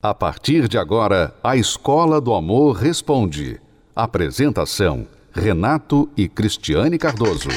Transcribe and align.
A 0.00 0.14
partir 0.14 0.68
de 0.68 0.78
agora, 0.78 1.34
a 1.42 1.56
Escola 1.56 2.20
do 2.20 2.32
Amor 2.32 2.76
Responde. 2.76 3.60
Apresentação: 3.96 5.08
Renato 5.32 6.08
e 6.16 6.28
Cristiane 6.28 6.96
Cardoso. 6.96 7.48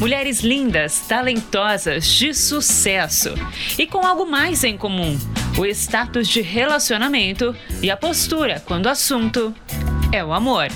Mulheres 0.00 0.40
lindas, 0.40 1.00
talentosas, 1.00 2.06
de 2.06 2.32
sucesso 2.32 3.34
e 3.78 3.86
com 3.86 4.06
algo 4.06 4.24
mais 4.24 4.64
em 4.64 4.78
comum 4.78 5.18
o 5.56 5.64
status 5.66 6.28
de 6.28 6.40
relacionamento 6.40 7.54
e 7.80 7.90
a 7.90 7.96
postura 7.96 8.60
quando 8.64 8.86
o 8.86 8.90
assunto 8.90 9.54
é 10.12 10.24
o 10.24 10.32
amor. 10.32 10.68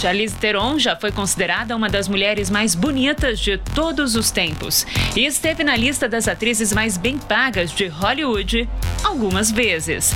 Charlize 0.00 0.34
Theron 0.34 0.78
já 0.78 0.96
foi 0.96 1.12
considerada 1.12 1.76
uma 1.76 1.86
das 1.86 2.08
mulheres 2.08 2.48
mais 2.48 2.74
bonitas 2.74 3.38
de 3.38 3.58
todos 3.58 4.16
os 4.16 4.30
tempos 4.30 4.86
e 5.14 5.26
esteve 5.26 5.62
na 5.62 5.76
lista 5.76 6.08
das 6.08 6.26
atrizes 6.26 6.72
mais 6.72 6.96
bem 6.96 7.18
pagas 7.18 7.70
de 7.70 7.86
Hollywood 7.86 8.66
algumas 9.04 9.50
vezes. 9.50 10.14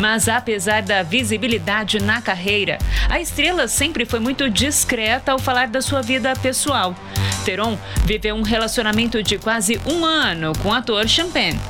Mas 0.00 0.28
apesar 0.28 0.82
da 0.82 1.04
visibilidade 1.04 2.02
na 2.02 2.20
carreira, 2.20 2.78
a 3.08 3.20
estrela 3.20 3.68
sempre 3.68 4.04
foi 4.04 4.18
muito 4.18 4.50
discreta 4.50 5.30
ao 5.30 5.38
falar 5.38 5.68
da 5.68 5.80
sua 5.80 6.02
vida 6.02 6.32
pessoal. 6.42 6.92
Theron 7.44 7.78
viveu 8.04 8.34
um 8.34 8.42
relacionamento 8.42 9.22
de 9.22 9.38
quase 9.38 9.80
um 9.86 10.04
ano 10.04 10.52
com 10.60 10.70
o 10.70 10.74
ator 10.74 11.06
Champagne 11.06 11.60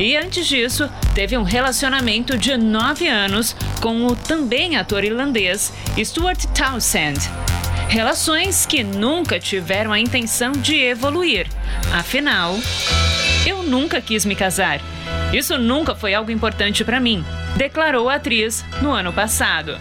e 0.00 0.16
antes 0.16 0.46
disso, 0.46 0.88
teve 1.14 1.36
um 1.36 1.42
relacionamento 1.42 2.38
de 2.38 2.56
nove 2.56 3.06
anos 3.06 3.54
com 3.82 4.06
o 4.06 4.16
também 4.16 4.78
ator 4.78 5.04
irlandês 5.04 5.70
Stuart 6.02 6.46
Townsend. 6.54 7.20
Relações 7.86 8.64
que 8.64 8.82
nunca 8.82 9.38
tiveram 9.38 9.92
a 9.92 10.00
intenção 10.00 10.52
de 10.52 10.74
evoluir. 10.76 11.46
Afinal, 11.92 12.58
eu 13.46 13.62
nunca 13.62 14.00
quis 14.00 14.24
me 14.24 14.34
casar. 14.34 14.80
Isso 15.34 15.58
nunca 15.58 15.94
foi 15.94 16.14
algo 16.14 16.30
importante 16.30 16.82
para 16.82 16.98
mim, 16.98 17.22
declarou 17.56 18.08
a 18.08 18.14
atriz 18.14 18.64
no 18.80 18.92
ano 18.92 19.12
passado. 19.12 19.76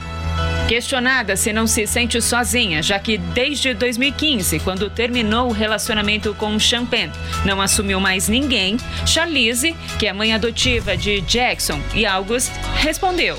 Questionada 0.70 1.36
se 1.36 1.52
não 1.52 1.66
se 1.66 1.88
sente 1.88 2.22
sozinha, 2.22 2.84
já 2.84 3.00
que 3.00 3.17
desde 3.17 3.73
2015, 3.73 4.59
quando 4.59 4.88
terminou 4.88 5.50
o 5.50 5.52
relacionamento 5.52 6.31
com 6.36 6.59
Champagne, 6.59 7.12
não 7.44 7.59
assumiu 7.59 8.00
mais 8.00 8.30
ninguém, 8.30 8.78
Charlize, 9.03 9.75
que 9.97 10.06
é 10.06 10.14
mãe 10.14 10.31
adotiva 10.31 10.95
de 10.95 11.22
Jackson 11.22 11.81
e 11.95 12.06
August, 12.06 12.52
respondeu: 12.75 13.36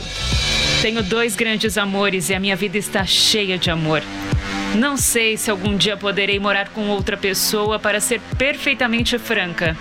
Tenho 0.82 1.04
dois 1.04 1.36
grandes 1.36 1.78
amores 1.78 2.30
e 2.30 2.34
a 2.34 2.40
minha 2.40 2.56
vida 2.56 2.76
está 2.76 3.06
cheia 3.06 3.56
de 3.56 3.70
amor. 3.70 4.02
Não 4.74 4.96
sei 4.96 5.36
se 5.36 5.52
algum 5.52 5.76
dia 5.76 5.96
poderei 5.96 6.40
morar 6.40 6.70
com 6.70 6.88
outra 6.88 7.16
pessoa 7.16 7.78
para 7.78 8.00
ser 8.00 8.20
perfeitamente 8.36 9.16
franca. 9.20 9.76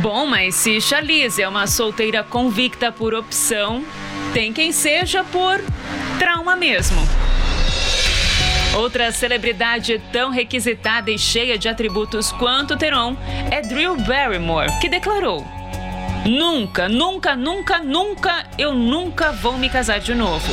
Bom, 0.00 0.26
mas 0.26 0.54
se 0.54 0.80
Charlize 0.80 1.42
é 1.42 1.48
uma 1.48 1.66
solteira 1.66 2.22
convicta 2.22 2.92
por 2.92 3.14
opção, 3.14 3.84
tem 4.32 4.52
quem 4.52 4.70
seja 4.70 5.24
por 5.24 5.60
trauma 6.18 6.54
mesmo. 6.54 7.00
Outra 8.76 9.10
celebridade 9.10 9.98
tão 10.12 10.30
requisitada 10.30 11.10
e 11.10 11.18
cheia 11.18 11.56
de 11.56 11.68
atributos 11.68 12.30
quanto 12.32 12.76
Teron 12.76 13.16
é 13.50 13.62
Drew 13.62 13.96
Barrymore, 13.96 14.70
que 14.80 14.88
declarou: 14.88 15.46
Nunca, 16.26 16.88
nunca, 16.88 17.34
nunca, 17.34 17.78
nunca, 17.78 18.46
eu 18.58 18.74
nunca 18.74 19.32
vou 19.32 19.56
me 19.56 19.70
casar 19.70 19.98
de 19.98 20.14
novo. 20.14 20.52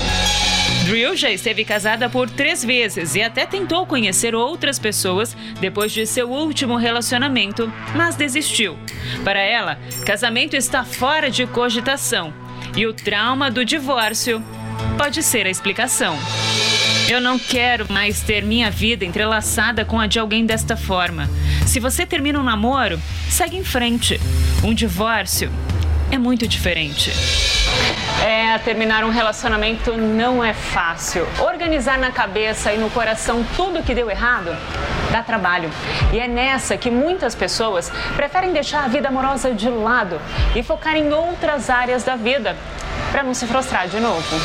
Drew 0.86 1.16
já 1.16 1.32
esteve 1.32 1.64
casada 1.64 2.10
por 2.10 2.30
três 2.30 2.64
vezes 2.64 3.16
e 3.16 3.22
até 3.22 3.46
tentou 3.46 3.86
conhecer 3.86 4.36
outras 4.36 4.78
pessoas 4.78 5.36
depois 5.62 5.92
de 5.92 6.06
seu 6.06 6.30
último 6.30 6.76
relacionamento, 6.76 7.72
mas 7.96 8.16
desistiu. 8.16 8.78
Para 9.24 9.40
ela, 9.40 9.80
casamento 10.06 10.56
está 10.56 10.84
fora 10.84 11.32
de 11.32 11.48
cogitação 11.48 12.34
e 12.76 12.86
o 12.86 12.94
trauma 12.94 13.50
do 13.50 13.64
divórcio 13.64 14.44
pode 14.98 15.24
ser 15.24 15.46
a 15.46 15.50
explicação. 15.50 16.18
Eu 17.08 17.22
não 17.22 17.40
quero 17.40 17.92
mais 17.92 18.22
ter 18.22 18.44
minha 18.44 18.70
vida 18.70 19.06
entrelaçada 19.06 19.86
com 19.86 20.00
a 20.00 20.08
de 20.08 20.20
alguém 20.20 20.46
desta 20.46 20.76
forma. 20.76 21.30
Se 21.66 21.80
você 21.80 22.06
termina 22.06 22.40
um 22.40 22.44
namoro, 22.44 23.00
segue 23.30 23.56
em 23.56 23.64
frente. 23.64 24.20
Um 24.64 24.74
divórcio 24.74 25.50
é 26.12 26.18
muito 26.18 26.48
diferente. 26.48 27.12
É, 28.22 28.58
terminar 28.60 29.04
um 29.04 29.10
relacionamento 29.10 29.98
não 29.98 30.44
é 30.44 30.54
fácil. 30.54 31.28
Organizar 31.40 31.98
na 31.98 32.12
cabeça 32.12 32.72
e 32.72 32.78
no 32.78 32.90
coração 32.90 33.46
tudo 33.56 33.84
que 33.84 33.94
deu 33.94 34.10
errado 34.10 34.56
dá 35.12 35.22
trabalho. 35.22 35.70
E 36.12 36.20
é 36.20 36.28
nessa 36.28 36.78
que 36.78 36.90
muitas 36.90 37.36
pessoas 37.36 37.92
preferem 38.16 38.54
deixar 38.54 38.84
a 38.84 38.88
vida 38.88 39.08
amorosa 39.08 39.54
de 39.54 39.70
lado 39.70 40.20
e 40.56 40.64
focar 40.64 40.96
em 40.96 41.12
outras 41.12 41.70
áreas 41.70 42.04
da 42.04 42.16
vida 42.16 42.56
para 43.12 43.24
não 43.24 43.34
se 43.34 43.46
frustrar 43.46 43.88
de 43.88 44.00
novo. 44.00 44.36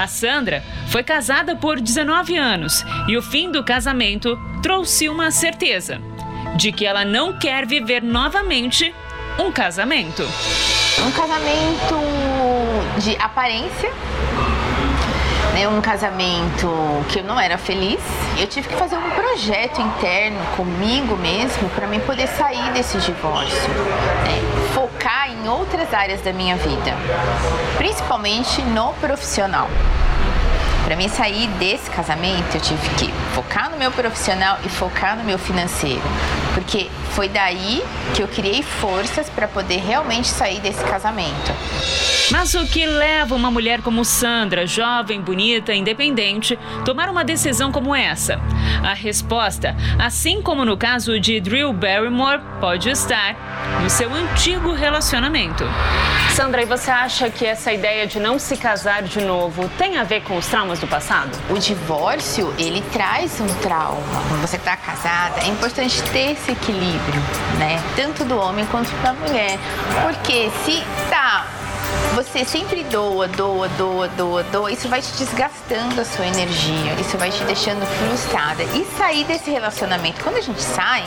A 0.00 0.06
Sandra 0.06 0.62
foi 0.88 1.02
casada 1.02 1.56
por 1.56 1.80
19 1.80 2.36
anos 2.36 2.84
e 3.08 3.16
o 3.16 3.22
fim 3.22 3.50
do 3.50 3.64
casamento 3.64 4.38
trouxe 4.62 5.08
uma 5.08 5.30
certeza 5.30 6.00
de 6.56 6.72
que 6.72 6.86
ela 6.86 7.04
não 7.04 7.38
quer 7.38 7.66
viver 7.66 8.02
novamente 8.02 8.94
um 9.38 9.52
casamento. 9.52 10.22
Um 11.00 11.12
casamento 11.12 11.96
de 12.98 13.16
aparência, 13.18 13.90
né, 15.54 15.68
um 15.68 15.80
casamento 15.80 16.68
que 17.08 17.20
eu 17.20 17.24
não 17.24 17.38
era 17.38 17.56
feliz. 17.56 18.00
Eu 18.36 18.48
tive 18.48 18.68
que 18.68 18.74
fazer 18.74 18.96
um 18.96 19.10
projeto 19.10 19.80
interno 19.80 20.38
comigo 20.56 21.16
mesmo 21.16 21.68
para 21.70 21.86
mim 21.86 22.00
poder 22.00 22.26
sair 22.26 22.72
desse 22.72 22.98
divórcio, 22.98 23.70
né, 24.24 24.40
focar 24.74 25.30
em 25.30 25.48
outras 25.48 25.94
áreas 25.94 26.20
da 26.22 26.32
minha 26.32 26.56
vida, 26.56 26.94
principalmente 27.76 28.60
no 28.62 28.92
profissional. 28.94 29.68
Para 30.84 30.96
mim 30.96 31.08
sair 31.08 31.46
desse 31.58 31.88
casamento, 31.90 32.54
eu 32.56 32.60
tive 32.60 32.88
que 32.96 33.12
focar 33.34 33.70
no 33.70 33.76
meu 33.76 33.92
profissional 33.92 34.58
e 34.64 34.68
focar 34.68 35.16
no 35.16 35.22
meu 35.22 35.38
financeiro, 35.38 36.02
porque 36.58 36.88
foi 37.10 37.28
daí 37.28 37.84
que 38.16 38.20
eu 38.20 38.26
criei 38.26 38.64
forças 38.64 39.30
para 39.30 39.46
poder 39.46 39.76
realmente 39.76 40.26
sair 40.26 40.58
desse 40.60 40.82
casamento. 40.82 41.52
Mas 42.32 42.52
o 42.54 42.66
que 42.66 42.84
leva 42.84 43.36
uma 43.36 43.48
mulher 43.48 43.80
como 43.80 44.04
Sandra, 44.04 44.66
jovem, 44.66 45.20
bonita, 45.20 45.72
independente, 45.72 46.58
tomar 46.84 47.08
uma 47.08 47.24
decisão 47.24 47.70
como 47.70 47.94
essa? 47.94 48.40
A 48.82 48.92
resposta, 48.92 49.76
assim 50.00 50.42
como 50.42 50.64
no 50.64 50.76
caso 50.76 51.20
de 51.20 51.40
Drew 51.40 51.72
Barrymore, 51.72 52.42
pode 52.60 52.90
estar 52.90 53.36
no 53.80 53.88
seu 53.88 54.12
antigo 54.12 54.72
relacionamento. 54.72 55.64
Sandra, 56.34 56.62
e 56.62 56.66
você 56.66 56.90
acha 56.90 57.28
que 57.30 57.44
essa 57.44 57.72
ideia 57.72 58.06
de 58.06 58.20
não 58.20 58.38
se 58.38 58.56
casar 58.56 59.02
de 59.02 59.20
novo 59.20 59.68
tem 59.76 59.96
a 59.96 60.04
ver 60.04 60.22
com 60.22 60.36
os 60.36 60.46
traumas 60.46 60.78
do 60.78 60.86
passado? 60.86 61.36
O 61.50 61.58
divórcio, 61.58 62.54
ele 62.58 62.80
traz 62.92 63.40
um 63.40 63.46
trauma. 63.60 64.22
Quando 64.28 64.40
você 64.42 64.56
está 64.56 64.76
casada, 64.76 65.40
é 65.40 65.48
importante 65.48 66.00
ter 66.12 66.32
esse 66.32 66.47
equilíbrio, 66.52 67.20
né? 67.58 67.82
Tanto 67.96 68.24
do 68.24 68.38
homem 68.38 68.64
quanto 68.66 68.90
da 69.02 69.12
mulher. 69.12 69.58
Porque 70.02 70.50
se 70.64 70.82
tá 71.10 71.46
você 72.14 72.44
sempre 72.44 72.82
doa, 72.84 73.28
doa, 73.28 73.68
doa, 73.68 74.08
doa, 74.08 74.42
doa, 74.44 74.72
isso 74.72 74.88
vai 74.88 75.00
te 75.00 75.12
desgastando 75.12 76.00
a 76.00 76.04
sua 76.04 76.26
energia, 76.26 76.92
isso 77.00 77.16
vai 77.16 77.30
te 77.30 77.42
deixando 77.44 77.86
frustrada. 77.86 78.62
E 78.64 78.84
sair 78.96 79.24
desse 79.24 79.50
relacionamento, 79.50 80.22
quando 80.22 80.36
a 80.36 80.40
gente 80.40 80.60
sai, 80.60 81.04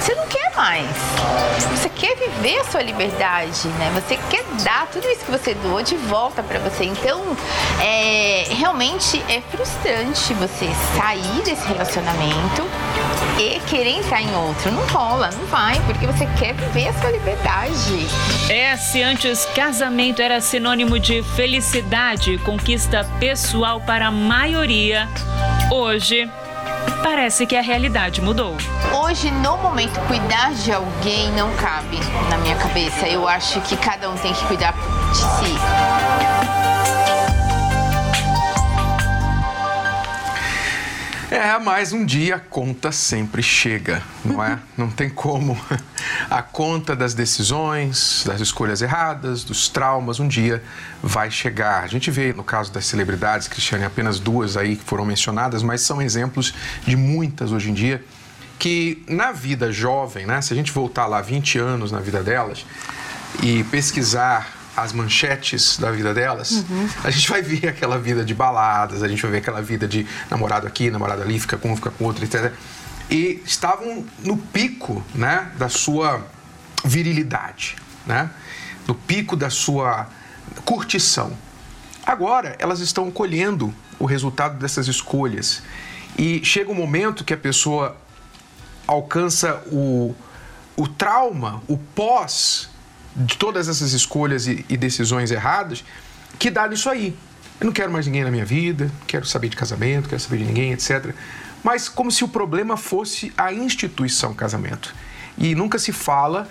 você 0.00 0.14
não 0.14 0.26
quer 0.26 0.54
mais. 0.56 0.88
Você 1.70 1.88
quer 1.88 2.16
viver 2.16 2.58
a 2.58 2.64
sua 2.64 2.82
liberdade, 2.82 3.68
né? 3.78 3.90
Você 3.94 4.18
quer 4.28 4.44
dar 4.64 4.88
tudo 4.88 5.06
isso 5.08 5.24
que 5.24 5.30
você 5.30 5.54
doou 5.54 5.82
de 5.82 5.96
volta 5.96 6.42
para 6.42 6.58
você. 6.58 6.84
Então, 6.84 7.22
é, 7.80 8.46
realmente 8.50 9.22
é 9.28 9.40
frustrante 9.40 10.34
você 10.34 10.68
sair 10.96 11.42
desse 11.44 11.66
relacionamento 11.66 12.66
e 13.38 13.60
querer 13.68 13.98
entrar 13.98 14.20
em 14.20 14.34
outro. 14.34 14.72
Não 14.72 14.84
rola, 14.86 15.30
não 15.30 15.46
vai, 15.46 15.80
porque 15.86 16.06
você 16.06 16.26
quer 16.38 16.54
viver 16.54 16.88
a 16.88 16.92
sua 16.94 17.10
liberdade. 17.10 18.06
É, 18.50 18.76
se 18.76 19.02
antes 19.02 19.44
casamento 19.54 20.20
era 20.28 20.42
sinônimo 20.42 20.98
de 20.98 21.22
felicidade 21.22 22.34
e 22.34 22.38
conquista 22.38 23.02
pessoal 23.18 23.80
para 23.80 24.08
a 24.08 24.10
maioria, 24.10 25.08
hoje 25.70 26.30
parece 27.02 27.46
que 27.46 27.56
a 27.56 27.62
realidade 27.62 28.20
mudou. 28.20 28.54
Hoje, 28.92 29.30
no 29.30 29.56
momento, 29.56 29.98
cuidar 30.00 30.52
de 30.52 30.70
alguém 30.70 31.32
não 31.32 31.50
cabe 31.56 31.98
na 32.28 32.36
minha 32.36 32.56
cabeça. 32.56 33.08
Eu 33.08 33.26
acho 33.26 33.58
que 33.62 33.74
cada 33.78 34.10
um 34.10 34.18
tem 34.18 34.34
que 34.34 34.44
cuidar 34.44 34.74
de 35.12 35.16
si. 35.16 36.27
É, 41.30 41.58
mas 41.58 41.92
um 41.92 42.06
dia 42.06 42.36
a 42.36 42.40
conta 42.40 42.90
sempre 42.90 43.42
chega, 43.42 44.02
não 44.24 44.42
é? 44.42 44.58
Não 44.78 44.88
tem 44.90 45.10
como. 45.10 45.60
A 46.30 46.40
conta 46.40 46.96
das 46.96 47.12
decisões, 47.12 48.24
das 48.26 48.40
escolhas 48.40 48.80
erradas, 48.80 49.44
dos 49.44 49.68
traumas, 49.68 50.20
um 50.20 50.26
dia 50.26 50.62
vai 51.02 51.30
chegar. 51.30 51.84
A 51.84 51.86
gente 51.86 52.10
vê 52.10 52.32
no 52.32 52.42
caso 52.42 52.72
das 52.72 52.86
celebridades, 52.86 53.46
Cristiane, 53.46 53.84
apenas 53.84 54.18
duas 54.18 54.56
aí 54.56 54.76
que 54.76 54.84
foram 54.84 55.04
mencionadas, 55.04 55.62
mas 55.62 55.82
são 55.82 56.00
exemplos 56.00 56.54
de 56.86 56.96
muitas 56.96 57.52
hoje 57.52 57.70
em 57.70 57.74
dia 57.74 58.02
que 58.58 59.04
na 59.06 59.30
vida 59.30 59.70
jovem, 59.70 60.26
né, 60.26 60.40
se 60.40 60.52
a 60.52 60.56
gente 60.56 60.72
voltar 60.72 61.06
lá 61.06 61.20
20 61.20 61.58
anos 61.58 61.92
na 61.92 62.00
vida 62.00 62.22
delas 62.22 62.66
e 63.42 63.62
pesquisar 63.64 64.57
as 64.82 64.92
manchetes 64.92 65.78
da 65.78 65.90
vida 65.90 66.12
delas, 66.14 66.50
uhum. 66.50 66.88
a 67.04 67.10
gente 67.10 67.28
vai 67.28 67.42
ver 67.42 67.68
aquela 67.68 67.98
vida 67.98 68.24
de 68.24 68.34
baladas, 68.34 69.02
a 69.02 69.08
gente 69.08 69.22
vai 69.22 69.32
ver 69.32 69.38
aquela 69.38 69.62
vida 69.62 69.86
de 69.86 70.06
namorado 70.30 70.66
aqui, 70.66 70.90
namorado 70.90 71.22
ali, 71.22 71.38
fica 71.38 71.56
com 71.56 71.72
um, 71.72 71.76
fica 71.76 71.90
com 71.90 72.04
outro, 72.04 72.24
etc. 72.24 72.52
E 73.10 73.42
estavam 73.44 74.04
no 74.20 74.36
pico, 74.36 75.04
né, 75.14 75.50
da 75.56 75.68
sua 75.68 76.24
virilidade, 76.84 77.76
né? 78.06 78.30
No 78.86 78.94
pico 78.94 79.36
da 79.36 79.50
sua 79.50 80.08
curtição. 80.64 81.32
Agora, 82.04 82.56
elas 82.58 82.80
estão 82.80 83.10
colhendo 83.10 83.74
o 83.98 84.06
resultado 84.06 84.58
dessas 84.58 84.88
escolhas. 84.88 85.62
E 86.16 86.44
chega 86.44 86.70
um 86.70 86.74
momento 86.74 87.24
que 87.24 87.34
a 87.34 87.36
pessoa 87.36 87.96
alcança 88.86 89.62
o, 89.66 90.14
o 90.76 90.88
trauma, 90.88 91.62
o 91.68 91.76
pós 91.76 92.70
de 93.14 93.36
todas 93.36 93.68
essas 93.68 93.92
escolhas 93.92 94.46
e, 94.46 94.64
e 94.68 94.76
decisões 94.76 95.30
erradas 95.30 95.84
que 96.38 96.50
dá 96.50 96.68
nisso 96.68 96.88
aí. 96.88 97.16
Eu 97.60 97.66
não 97.66 97.72
quero 97.72 97.92
mais 97.92 98.06
ninguém 98.06 98.22
na 98.22 98.30
minha 98.30 98.44
vida, 98.44 98.90
quero 99.06 99.26
saber 99.26 99.48
de 99.48 99.56
casamento, 99.56 100.08
quero 100.08 100.20
saber 100.20 100.38
de 100.38 100.44
ninguém, 100.44 100.72
etc. 100.72 101.14
Mas 101.62 101.88
como 101.88 102.10
se 102.10 102.22
o 102.22 102.28
problema 102.28 102.76
fosse 102.76 103.32
a 103.36 103.52
instituição 103.52 104.32
casamento. 104.32 104.94
E 105.36 105.54
nunca 105.54 105.78
se 105.78 105.92
fala 105.92 106.48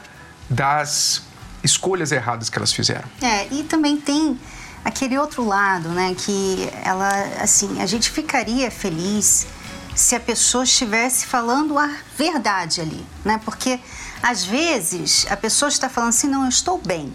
das 0.49 1.23
escolhas 1.63 2.11
erradas 2.11 2.49
que 2.49 2.57
elas 2.57 2.73
fizeram. 2.73 3.07
É, 3.21 3.47
e 3.51 3.63
também 3.63 3.97
tem 3.97 4.37
aquele 4.83 5.17
outro 5.17 5.45
lado, 5.45 5.89
né, 5.89 6.15
que 6.17 6.69
ela, 6.83 7.09
assim, 7.41 7.81
a 7.81 7.85
gente 7.85 8.09
ficaria 8.09 8.71
feliz 8.71 9.47
se 9.97 10.15
a 10.15 10.19
pessoa 10.19 10.63
estivesse 10.63 11.25
falando 11.25 11.75
a 11.79 11.89
verdade 12.15 12.81
ali, 12.81 13.03
né? 13.25 13.41
Porque 13.43 13.79
às 14.21 14.43
vezes 14.43 15.25
a 15.27 15.35
pessoa 15.35 15.69
está 15.69 15.89
falando 15.89 16.09
assim, 16.09 16.27
não, 16.27 16.43
eu 16.43 16.49
estou 16.49 16.77
bem. 16.77 17.11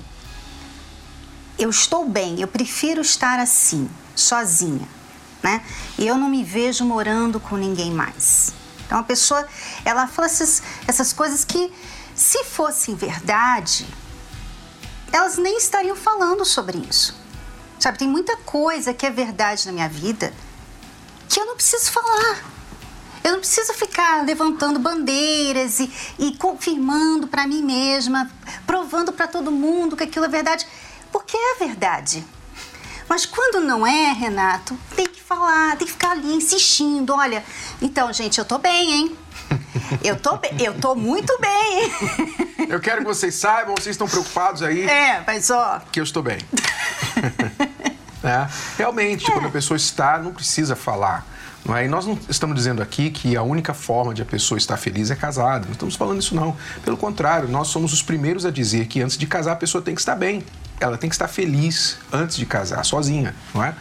Eu 1.57 1.71
estou 1.71 2.09
bem, 2.09 2.41
eu 2.41 2.49
prefiro 2.49 3.01
estar 3.01 3.39
assim, 3.39 3.89
sozinha, 4.17 4.89
né? 5.45 5.65
E 5.97 6.05
eu 6.05 6.17
não 6.17 6.29
me 6.29 6.43
vejo 6.43 6.85
morando 6.85 7.39
com 7.39 7.57
ninguém 7.57 7.93
mais. 7.93 8.53
Então 8.85 8.99
a 8.99 9.05
pessoa, 9.05 9.47
ela 9.85 10.09
fala 10.09 10.27
essas, 10.27 10.61
essas 10.89 11.13
coisas 11.13 11.45
que, 11.45 11.73
se 12.17 12.43
fossem 12.43 12.97
verdade, 12.97 13.87
elas 15.13 15.37
nem 15.37 15.57
estariam 15.57 15.95
falando 15.95 16.45
sobre 16.45 16.79
isso. 16.79 17.15
Sabe, 17.79 17.99
tem 17.99 18.09
muita 18.09 18.37
coisa 18.39 18.93
que 18.93 19.07
é 19.07 19.11
verdade 19.11 19.67
na 19.67 19.73
minha 19.73 19.89
vida 19.89 20.35
que 21.29 21.39
eu 21.39 21.47
não 21.47 21.55
preciso 21.55 21.93
falar. 21.93 22.53
Eu 23.25 23.33
não 23.33 23.39
preciso 23.39 23.73
ficar 23.75 24.25
levantando 24.25 24.79
bandeiras 24.79 25.81
e, 25.81 25.93
e 26.19 26.37
confirmando 26.37 27.29
para 27.29 27.47
mim 27.47 27.63
mesma, 27.63 28.31
provando 28.67 29.13
para 29.13 29.27
todo 29.29 29.51
mundo 29.51 29.97
que 29.97 30.05
aquilo 30.05 30.25
é 30.25 30.29
verdade, 30.29 30.67
porque 31.11 31.37
é 31.37 31.57
verdade. 31.59 32.25
Mas 33.09 33.27
quando 33.27 33.61
não 33.61 33.87
é, 33.87 34.13
Renato, 34.13 34.77
tem 34.97 35.07
que 35.07 35.21
falar, 35.21 35.77
tem 35.77 35.87
que 35.87 35.93
ficar 35.93 36.13
ali 36.13 36.35
insistindo. 36.35 37.13
Olha, 37.15 37.45
então, 37.81 38.13
gente, 38.13 38.39
eu 38.39 38.45
tô 38.45 38.59
bem, 38.59 38.93
hein? 38.93 39.17
Eu 40.03 40.19
tô 40.19 40.37
bem, 40.39 40.51
eu 40.63 40.75
tô 40.81 40.95
muito 40.95 41.39
bem, 41.39 41.83
hein? 41.83 42.67
Eu 42.69 42.81
quero 42.81 42.99
que 42.99 43.05
vocês 43.05 43.35
saibam, 43.35 43.75
vocês 43.75 43.95
estão 43.95 44.09
preocupados 44.09 44.63
aí. 44.63 44.89
É, 44.89 45.23
mas 45.27 45.51
ó. 45.51 45.83
Que 45.93 46.01
eu 46.01 46.05
estou 46.05 46.23
bem. 46.23 46.39
é, 48.23 48.49
realmente, 48.77 49.29
é. 49.29 49.33
quando 49.33 49.47
a 49.47 49.51
pessoa 49.51 49.77
está, 49.77 50.19
não 50.19 50.33
precisa 50.33 50.77
falar. 50.77 51.27
Não 51.65 51.77
é? 51.77 51.85
E 51.85 51.89
nós 51.89 52.07
não 52.07 52.19
estamos 52.29 52.57
dizendo 52.57 52.83
aqui 52.83 53.11
que 53.11 53.37
a 53.37 53.43
única 53.43 53.73
forma 53.73 54.13
de 54.13 54.21
a 54.21 54.25
pessoa 54.25 54.59
estar 54.59 54.77
feliz 54.77 55.11
é 55.11 55.15
casada. 55.15 55.65
Não 55.67 55.73
estamos 55.73 55.95
falando 55.95 56.19
isso, 56.19 56.35
não. 56.35 56.57
Pelo 56.85 56.97
contrário, 56.97 57.49
nós 57.49 57.69
somos 57.69 57.93
os 57.93 58.03
primeiros 58.03 58.45
a 58.45 58.51
dizer 58.51 58.87
que 58.87 59.01
antes 59.01 59.17
de 59.17 59.27
casar 59.27 59.53
a 59.53 59.57
pessoa 59.57 59.81
tem 59.81 59.95
que 59.95 60.01
estar 60.01 60.17
bem. 60.17 60.45
Ela 60.81 60.99
tem 60.99 61.09
que 61.09 61.15
estar 61.15 61.29
feliz 61.29 61.99
antes 62.13 62.37
de 62.37 62.45
casar, 62.45 62.85
sozinha, 62.85 63.35
não 63.55 63.63
é? 63.63 63.75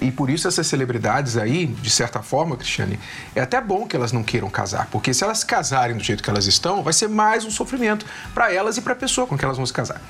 E 0.00 0.12
por 0.12 0.28
isso 0.30 0.46
essas 0.46 0.66
celebridades 0.66 1.36
aí, 1.36 1.66
de 1.66 1.90
certa 1.90 2.22
forma, 2.22 2.56
Cristiane, 2.56 3.00
é 3.34 3.40
até 3.40 3.60
bom 3.60 3.86
que 3.86 3.96
elas 3.96 4.12
não 4.12 4.22
queiram 4.22 4.50
casar, 4.50 4.86
porque 4.90 5.14
se 5.14 5.24
elas 5.24 5.42
casarem 5.42 5.96
do 5.96 6.02
jeito 6.02 6.22
que 6.22 6.28
elas 6.28 6.46
estão, 6.46 6.82
vai 6.82 6.92
ser 6.92 7.08
mais 7.08 7.44
um 7.44 7.50
sofrimento 7.50 8.04
para 8.34 8.52
elas 8.52 8.76
e 8.76 8.82
para 8.82 8.92
a 8.92 8.96
pessoa 8.96 9.26
com 9.26 9.36
que 9.36 9.44
elas 9.44 9.56
vão 9.56 9.64
se 9.64 9.72
casar. 9.72 10.00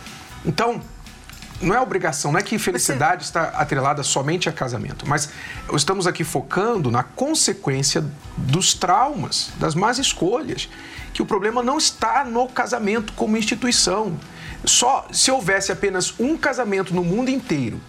Então, 0.45 0.83
não 1.61 1.75
é 1.75 1.81
obrigação, 1.81 2.33
não 2.33 2.39
é 2.39 2.43
que 2.43 2.59
felicidade 2.59 3.25
Você... 3.25 3.31
está 3.31 3.45
atrelada 3.51 4.03
somente 4.03 4.49
a 4.49 4.53
casamento, 4.53 5.09
mas 5.09 5.29
estamos 5.73 6.07
aqui 6.07 6.25
focando 6.25 6.91
na 6.91 7.03
consequência 7.03 8.05
dos 8.37 8.75
traumas, 8.75 9.51
das 9.57 9.75
más 9.75 9.99
escolhas, 9.99 10.69
que 11.13 11.23
o 11.23 11.27
problema 11.27 11.63
não 11.63 11.79
está 11.79 12.25
no 12.25 12.49
casamento 12.49 13.13
como 13.13 13.37
instituição. 13.37 14.19
Só 14.65 15.07
se 15.13 15.31
houvesse 15.31 15.71
apenas 15.71 16.19
um 16.19 16.37
casamento 16.37 16.95
no 16.95 17.05
mundo 17.05 17.31
inteiro 17.31 17.81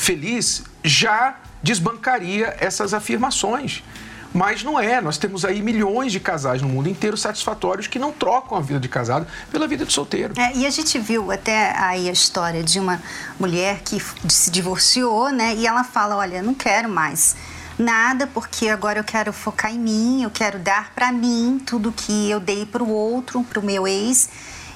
feliz, 0.00 0.64
já 0.82 1.36
desbancaria 1.62 2.56
essas 2.58 2.94
afirmações. 2.94 3.82
Mas 4.32 4.62
não 4.62 4.78
é, 4.78 5.00
nós 5.00 5.18
temos 5.18 5.44
aí 5.44 5.60
milhões 5.60 6.12
de 6.12 6.20
casais 6.20 6.62
no 6.62 6.68
mundo 6.68 6.88
inteiro 6.88 7.16
satisfatórios 7.16 7.86
que 7.86 7.98
não 7.98 8.12
trocam 8.12 8.56
a 8.56 8.60
vida 8.60 8.78
de 8.78 8.88
casado 8.88 9.26
pela 9.50 9.66
vida 9.66 9.84
de 9.84 9.92
solteiro. 9.92 10.34
É, 10.38 10.56
e 10.56 10.66
a 10.66 10.70
gente 10.70 10.98
viu 10.98 11.32
até 11.32 11.76
aí 11.76 12.08
a 12.08 12.12
história 12.12 12.62
de 12.62 12.78
uma 12.78 13.02
mulher 13.38 13.80
que 13.80 14.00
se 14.28 14.50
divorciou, 14.50 15.30
né? 15.30 15.54
E 15.56 15.66
ela 15.66 15.82
fala: 15.82 16.16
olha, 16.16 16.42
não 16.42 16.54
quero 16.54 16.88
mais 16.88 17.34
nada, 17.76 18.26
porque 18.26 18.68
agora 18.68 19.00
eu 19.00 19.04
quero 19.04 19.32
focar 19.32 19.72
em 19.72 19.78
mim, 19.78 20.22
eu 20.22 20.30
quero 20.30 20.58
dar 20.58 20.92
para 20.94 21.10
mim 21.10 21.60
tudo 21.64 21.90
que 21.90 22.30
eu 22.30 22.38
dei 22.38 22.66
para 22.66 22.84
o 22.84 22.88
outro, 22.88 23.42
para 23.42 23.58
o 23.58 23.64
meu 23.64 23.88
ex, 23.88 24.28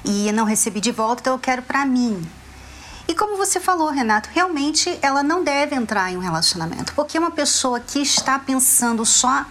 e 0.05 0.33
não 0.33 0.45
recebi 0.45 0.81
de 0.81 0.91
volta, 0.91 1.21
então 1.21 1.35
eu 1.35 1.39
quero 1.39 1.63
para 1.63 1.85
mim. 1.85 2.27
E 3.07 3.15
como 3.15 3.37
você 3.37 3.61
falou, 3.61 3.91
Renato, 3.91 4.31
realmente 4.33 4.99
ela 5.03 5.23
não 5.23 5.45
deve 5.45 5.77
entrar 5.77 6.11
em 6.11 6.17
um 6.17 6.21
relacionamento, 6.21 6.95
porque 6.95 7.19
uma 7.19 7.31
pessoa 7.31 7.79
que 7.79 8.01
está 8.01 8.39
pensando 8.39 9.05
só 9.05 9.45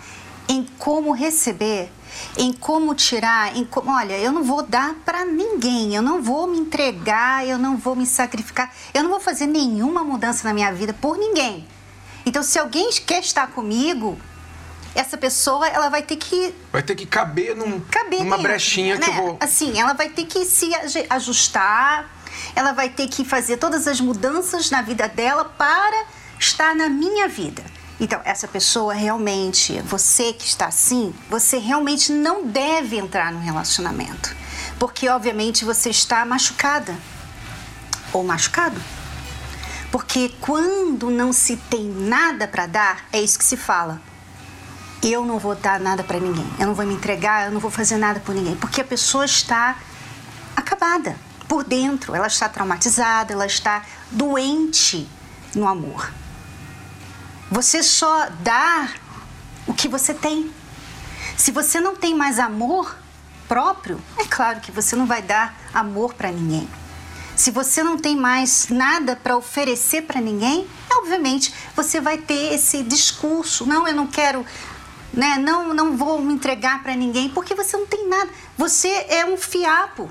em 0.48 0.66
como 0.78 1.12
receber, 1.12 1.92
em 2.38 2.52
como 2.52 2.94
tirar, 2.96 3.56
em 3.56 3.64
como, 3.64 3.92
olha, 3.92 4.18
eu 4.18 4.32
não 4.32 4.44
vou 4.44 4.64
dar 4.64 4.96
para 5.06 5.24
ninguém, 5.24 5.96
eu 5.96 6.02
não 6.02 6.22
vou 6.22 6.48
me 6.48 6.58
entregar, 6.58 7.46
eu 7.48 7.58
não 7.58 7.78
vou 7.78 7.96
me 7.96 8.06
sacrificar, 8.06 8.74
eu 8.94 9.04
não 9.04 9.10
vou 9.10 9.20
fazer 9.20 9.46
nenhuma 9.46 10.04
mudança 10.04 10.48
na 10.48 10.54
minha 10.54 10.74
vida 10.74 10.94
por 10.94 11.18
ninguém. 11.18 11.68
Então, 12.26 12.42
se 12.42 12.58
alguém 12.58 12.90
quer 13.06 13.20
estar 13.20 13.48
comigo, 13.48 14.18
essa 14.96 15.18
pessoa 15.18 15.68
ela 15.68 15.90
vai 15.90 16.04
ter 16.04 16.18
que 16.18 16.54
vai 16.72 16.84
ter 16.84 16.96
que 16.96 17.06
caber, 17.06 17.56
num, 17.56 17.80
caber 17.82 18.24
numa 18.24 18.38
brechinha 18.38 18.96
né? 18.96 19.02
que 19.02 19.10
eu 19.10 19.14
vou 19.16 19.38
assim 19.40 19.80
ela 19.80 19.94
vai 19.94 20.08
ter 20.10 20.26
que 20.26 20.46
se 20.46 20.70
ajustar 21.10 22.13
ela 22.56 22.72
vai 22.72 22.90
ter 22.90 23.08
que 23.08 23.26
fazer 23.26 23.58
todas 23.58 23.88
as 23.88 24.00
mudanças 24.00 24.70
na 24.70 24.82
vida 24.82 25.08
dela 25.08 25.46
para 25.46 26.06
estar 26.40 26.76
na 26.76 26.90
minha 26.90 27.28
vida. 27.28 27.64
Então, 28.00 28.20
essa 28.26 28.48
pessoa 28.48 28.94
realmente, 28.94 29.80
você 29.82 30.34
que 30.34 30.46
está 30.46 30.68
assim, 30.68 31.14
você 31.30 31.58
realmente 31.58 32.12
não 32.12 32.46
deve 32.46 32.98
entrar 32.98 33.32
no 33.32 33.40
relacionamento. 33.40 34.36
Porque, 34.80 35.08
obviamente, 35.08 35.64
você 35.64 35.90
está 35.90 36.26
machucada 36.26 36.98
ou 38.12 38.24
machucado. 38.24 38.82
Porque 39.92 40.34
quando 40.42 41.10
não 41.10 41.32
se 41.32 41.56
tem 41.56 41.86
nada 41.86 42.48
para 42.48 42.66
dar, 42.66 43.06
é 43.12 43.22
isso 43.22 43.38
que 43.38 43.46
se 43.46 43.56
fala. 43.56 44.02
Eu 45.02 45.24
não 45.24 45.38
vou 45.38 45.56
dar 45.56 45.80
nada 45.80 46.04
para 46.04 46.20
ninguém. 46.20 46.46
Eu 46.60 46.68
não 46.68 46.74
vou 46.74 46.86
me 46.86 46.96
entregar, 46.96 47.46
eu 47.46 47.52
não 47.52 47.60
vou 47.60 47.70
fazer 47.70 47.98
nada 47.98 48.20
por 48.20 48.34
ninguém. 48.34 48.56
Porque 48.56 48.82
a 48.82 48.86
pessoa 48.86 49.24
está 49.24 49.78
acabada 50.56 51.16
por 51.54 51.64
dentro, 51.64 52.16
ela 52.16 52.26
está 52.26 52.50
traumatizada, 52.50 53.32
ela 53.32 53.46
está 53.46 53.86
doente 54.10 55.08
no 55.54 55.68
amor. 55.68 56.12
Você 57.52 57.84
só 57.84 58.28
dá 58.40 58.90
o 59.68 59.72
que 59.72 59.88
você 59.88 60.16
tem. 60.16 60.52
Se 61.38 61.52
você 61.52 61.80
não 61.80 61.96
tem 61.96 62.16
mais 62.16 62.40
amor 62.40 62.98
próprio, 63.48 64.02
é 64.18 64.26
claro 64.26 64.62
que 64.62 64.72
você 64.72 64.96
não 64.96 65.06
vai 65.06 65.22
dar 65.22 65.56
amor 65.72 66.16
para 66.16 66.32
ninguém. 66.32 66.68
Se 67.36 67.52
você 67.52 67.84
não 67.84 68.00
tem 68.00 68.16
mais 68.16 68.70
nada 68.70 69.16
para 69.16 69.38
oferecer 69.38 70.02
para 70.08 70.20
ninguém, 70.20 70.68
obviamente 70.90 71.54
você 71.76 72.02
vai 72.02 72.18
ter 72.18 72.56
esse 72.56 72.82
discurso: 72.82 73.64
não, 73.68 73.88
eu 73.88 73.94
não 73.94 74.08
quero, 74.08 74.44
né? 75.14 75.38
Não, 75.38 75.72
não 75.72 75.96
vou 75.96 76.20
me 76.20 76.34
entregar 76.34 76.82
para 76.82 76.96
ninguém, 76.96 77.30
porque 77.30 77.54
você 77.54 77.78
não 77.78 77.86
tem 77.86 78.10
nada. 78.10 78.32
Você 78.58 78.88
é 79.08 79.24
um 79.24 79.38
fiapo 79.38 80.10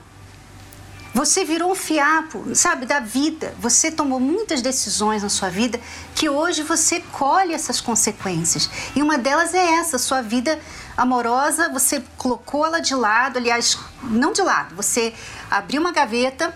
Você 1.15 1.45
virou 1.45 1.71
um 1.71 1.75
fiapo, 1.75 2.55
sabe, 2.55 2.87
da 2.87 2.99
vida. 2.99 3.55
Você 3.59 3.91
tomou 3.91 4.19
muitas 4.19 4.63
decisões 4.63 5.23
na 5.23 5.29
sua 5.29 5.51
vida 5.51 5.79
que 6.15 6.29
hoje 6.29 6.63
você 6.63 7.01
colhe 7.13 7.53
essas 7.53 7.83
consequências. 7.83 8.71
E 8.97 9.03
uma 9.03 9.19
delas 9.19 9.53
é 9.53 9.75
essa, 9.75 9.99
sua 9.99 10.23
vida 10.23 10.59
amorosa, 10.97 11.69
você 11.69 12.03
colocou 12.17 12.65
ela 12.65 12.81
de 12.81 12.95
lado, 12.95 13.37
aliás, 13.37 13.79
não 14.03 14.33
de 14.33 14.43
lado, 14.43 14.75
você 14.75 15.13
abriu 15.51 15.81
uma 15.81 15.93
gaveta, 15.93 16.55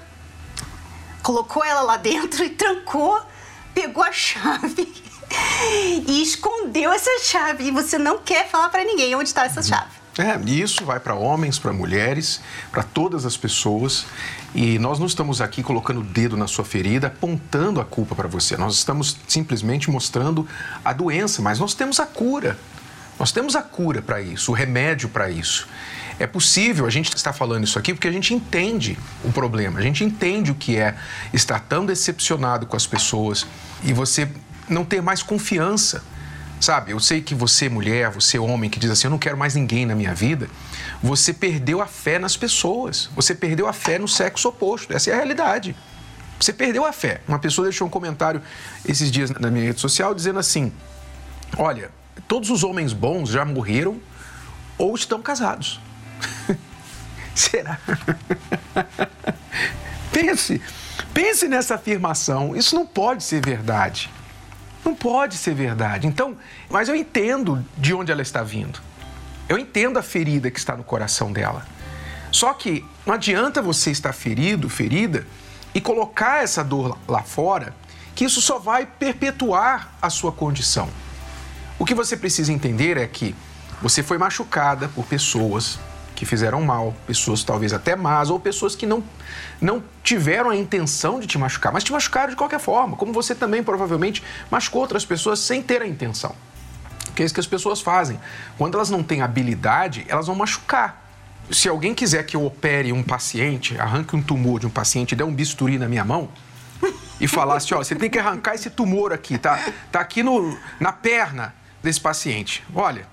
colocou 1.22 1.64
ela 1.64 1.82
lá 1.82 1.96
dentro 1.96 2.42
e 2.44 2.50
trancou, 2.50 3.20
pegou 3.74 4.02
a 4.02 4.12
chave 4.12 4.90
e 6.06 6.22
escondeu 6.22 6.92
essa 6.92 7.10
chave. 7.22 7.64
E 7.64 7.70
você 7.70 7.98
não 7.98 8.18
quer 8.18 8.48
falar 8.48 8.70
para 8.70 8.84
ninguém 8.84 9.14
onde 9.14 9.28
está 9.28 9.44
essa 9.44 9.62
chave. 9.62 9.95
É, 10.18 10.50
isso 10.50 10.84
vai 10.84 10.98
para 10.98 11.14
homens, 11.14 11.58
para 11.58 11.72
mulheres, 11.74 12.40
para 12.70 12.82
todas 12.82 13.26
as 13.26 13.36
pessoas. 13.36 14.06
E 14.54 14.78
nós 14.78 14.98
não 14.98 15.06
estamos 15.06 15.42
aqui 15.42 15.62
colocando 15.62 16.00
o 16.00 16.04
dedo 16.04 16.36
na 16.36 16.46
sua 16.46 16.64
ferida, 16.64 17.08
apontando 17.08 17.80
a 17.80 17.84
culpa 17.84 18.14
para 18.14 18.26
você. 18.26 18.56
Nós 18.56 18.74
estamos 18.74 19.18
simplesmente 19.28 19.90
mostrando 19.90 20.48
a 20.82 20.92
doença, 20.94 21.42
mas 21.42 21.58
nós 21.58 21.74
temos 21.74 22.00
a 22.00 22.06
cura. 22.06 22.58
Nós 23.18 23.30
temos 23.30 23.54
a 23.56 23.62
cura 23.62 24.00
para 24.00 24.20
isso, 24.20 24.52
o 24.52 24.54
remédio 24.54 25.08
para 25.08 25.30
isso. 25.30 25.68
É 26.18 26.26
possível, 26.26 26.86
a 26.86 26.90
gente 26.90 27.14
está 27.14 27.32
falando 27.32 27.64
isso 27.64 27.78
aqui 27.78 27.92
porque 27.92 28.08
a 28.08 28.12
gente 28.12 28.32
entende 28.32 28.98
o 29.22 29.30
problema, 29.30 29.78
a 29.78 29.82
gente 29.82 30.02
entende 30.02 30.50
o 30.50 30.54
que 30.54 30.76
é 30.76 30.94
estar 31.32 31.60
tão 31.60 31.84
decepcionado 31.84 32.66
com 32.66 32.74
as 32.74 32.86
pessoas 32.86 33.46
e 33.84 33.92
você 33.92 34.26
não 34.66 34.82
ter 34.82 35.02
mais 35.02 35.22
confiança 35.22 36.02
Sabe, 36.60 36.92
eu 36.92 37.00
sei 37.00 37.20
que 37.20 37.34
você, 37.34 37.68
mulher, 37.68 38.10
você, 38.10 38.38
homem, 38.38 38.70
que 38.70 38.78
diz 38.78 38.90
assim: 38.90 39.06
eu 39.06 39.10
não 39.10 39.18
quero 39.18 39.36
mais 39.36 39.54
ninguém 39.54 39.84
na 39.84 39.94
minha 39.94 40.14
vida, 40.14 40.48
você 41.02 41.32
perdeu 41.32 41.82
a 41.82 41.86
fé 41.86 42.18
nas 42.18 42.36
pessoas, 42.36 43.10
você 43.14 43.34
perdeu 43.34 43.68
a 43.68 43.72
fé 43.72 43.98
no 43.98 44.08
sexo 44.08 44.48
oposto. 44.48 44.92
Essa 44.92 45.10
é 45.10 45.12
a 45.12 45.16
realidade. 45.16 45.76
Você 46.40 46.52
perdeu 46.52 46.84
a 46.84 46.92
fé. 46.92 47.20
Uma 47.26 47.38
pessoa 47.38 47.66
deixou 47.66 47.86
um 47.86 47.90
comentário 47.90 48.42
esses 48.86 49.10
dias 49.10 49.30
na 49.30 49.50
minha 49.50 49.66
rede 49.66 49.80
social 49.80 50.14
dizendo 50.14 50.38
assim: 50.38 50.72
olha, 51.58 51.90
todos 52.26 52.50
os 52.50 52.64
homens 52.64 52.92
bons 52.92 53.30
já 53.30 53.44
morreram 53.44 54.00
ou 54.78 54.94
estão 54.94 55.20
casados. 55.20 55.80
Será? 57.34 57.78
pense, 60.10 60.60
pense 61.12 61.48
nessa 61.48 61.74
afirmação. 61.74 62.56
Isso 62.56 62.74
não 62.74 62.86
pode 62.86 63.22
ser 63.22 63.44
verdade. 63.44 64.10
Não 64.86 64.94
pode 64.94 65.36
ser 65.36 65.52
verdade. 65.52 66.06
Então, 66.06 66.36
mas 66.70 66.88
eu 66.88 66.94
entendo 66.94 67.66
de 67.76 67.92
onde 67.92 68.12
ela 68.12 68.22
está 68.22 68.44
vindo. 68.44 68.78
Eu 69.48 69.58
entendo 69.58 69.98
a 69.98 70.02
ferida 70.02 70.48
que 70.48 70.60
está 70.60 70.76
no 70.76 70.84
coração 70.84 71.32
dela. 71.32 71.66
Só 72.30 72.52
que 72.52 72.84
não 73.04 73.14
adianta 73.14 73.60
você 73.60 73.90
estar 73.90 74.12
ferido, 74.12 74.68
ferida, 74.68 75.26
e 75.74 75.80
colocar 75.80 76.44
essa 76.44 76.62
dor 76.62 76.96
lá 77.08 77.22
fora, 77.22 77.74
que 78.14 78.24
isso 78.24 78.40
só 78.40 78.60
vai 78.60 78.86
perpetuar 78.86 79.92
a 80.00 80.08
sua 80.08 80.30
condição. 80.30 80.88
O 81.78 81.84
que 81.84 81.94
você 81.94 82.16
precisa 82.16 82.52
entender 82.52 82.96
é 82.96 83.06
que 83.08 83.34
você 83.82 84.04
foi 84.04 84.18
machucada 84.18 84.88
por 84.88 85.04
pessoas, 85.04 85.80
que 86.16 86.24
fizeram 86.24 86.62
mal, 86.62 86.96
pessoas 87.06 87.44
talvez 87.44 87.72
até 87.72 87.94
más, 87.94 88.30
ou 88.30 88.40
pessoas 88.40 88.74
que 88.74 88.86
não, 88.86 89.04
não 89.60 89.84
tiveram 90.02 90.50
a 90.50 90.56
intenção 90.56 91.20
de 91.20 91.26
te 91.26 91.38
machucar, 91.38 91.72
mas 91.72 91.84
te 91.84 91.92
machucaram 91.92 92.30
de 92.30 92.36
qualquer 92.36 92.58
forma, 92.58 92.96
como 92.96 93.12
você 93.12 93.34
também 93.34 93.62
provavelmente 93.62 94.22
machucou 94.50 94.80
outras 94.80 95.04
pessoas 95.04 95.38
sem 95.38 95.62
ter 95.62 95.82
a 95.82 95.86
intenção. 95.86 96.34
Que 97.14 97.22
é 97.22 97.26
isso 97.26 97.34
que 97.34 97.40
as 97.40 97.46
pessoas 97.46 97.80
fazem. 97.80 98.18
Quando 98.58 98.74
elas 98.74 98.90
não 98.90 99.02
têm 99.02 99.22
habilidade, 99.22 100.04
elas 100.08 100.26
vão 100.26 100.34
machucar. 100.34 101.04
Se 101.50 101.68
alguém 101.68 101.94
quiser 101.94 102.24
que 102.24 102.36
eu 102.36 102.44
opere 102.44 102.92
um 102.92 103.02
paciente, 103.02 103.78
arranque 103.78 104.16
um 104.16 104.22
tumor 104.22 104.58
de 104.58 104.66
um 104.66 104.70
paciente 104.70 105.12
e 105.12 105.16
dê 105.16 105.22
um 105.22 105.32
bisturi 105.32 105.78
na 105.78 105.88
minha 105.88 106.04
mão, 106.04 106.28
e 107.20 107.28
falasse, 107.28 107.72
ó, 107.74 107.78
você 107.78 107.94
tem 107.94 108.10
que 108.10 108.18
arrancar 108.18 108.54
esse 108.54 108.70
tumor 108.70 109.12
aqui, 109.12 109.38
tá? 109.38 109.58
Tá 109.92 110.00
aqui 110.00 110.22
no, 110.22 110.58
na 110.80 110.92
perna 110.92 111.54
desse 111.82 112.00
paciente. 112.00 112.64
Olha, 112.74 113.06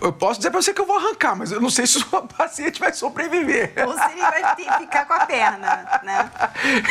eu 0.00 0.12
posso 0.12 0.38
dizer 0.38 0.50
para 0.50 0.62
você 0.62 0.72
que 0.72 0.80
eu 0.80 0.86
vou 0.86 0.96
arrancar, 0.96 1.34
mas 1.34 1.50
eu 1.50 1.60
não 1.60 1.70
sei 1.70 1.86
se 1.86 1.98
o 1.98 2.22
paciente 2.36 2.78
vai 2.78 2.92
sobreviver. 2.92 3.72
Ou 3.86 3.94
se 3.94 4.12
ele 4.12 4.20
vai 4.20 4.78
ficar 4.78 5.06
com 5.06 5.12
a 5.12 5.26
perna, 5.26 6.00
né? 6.02 6.30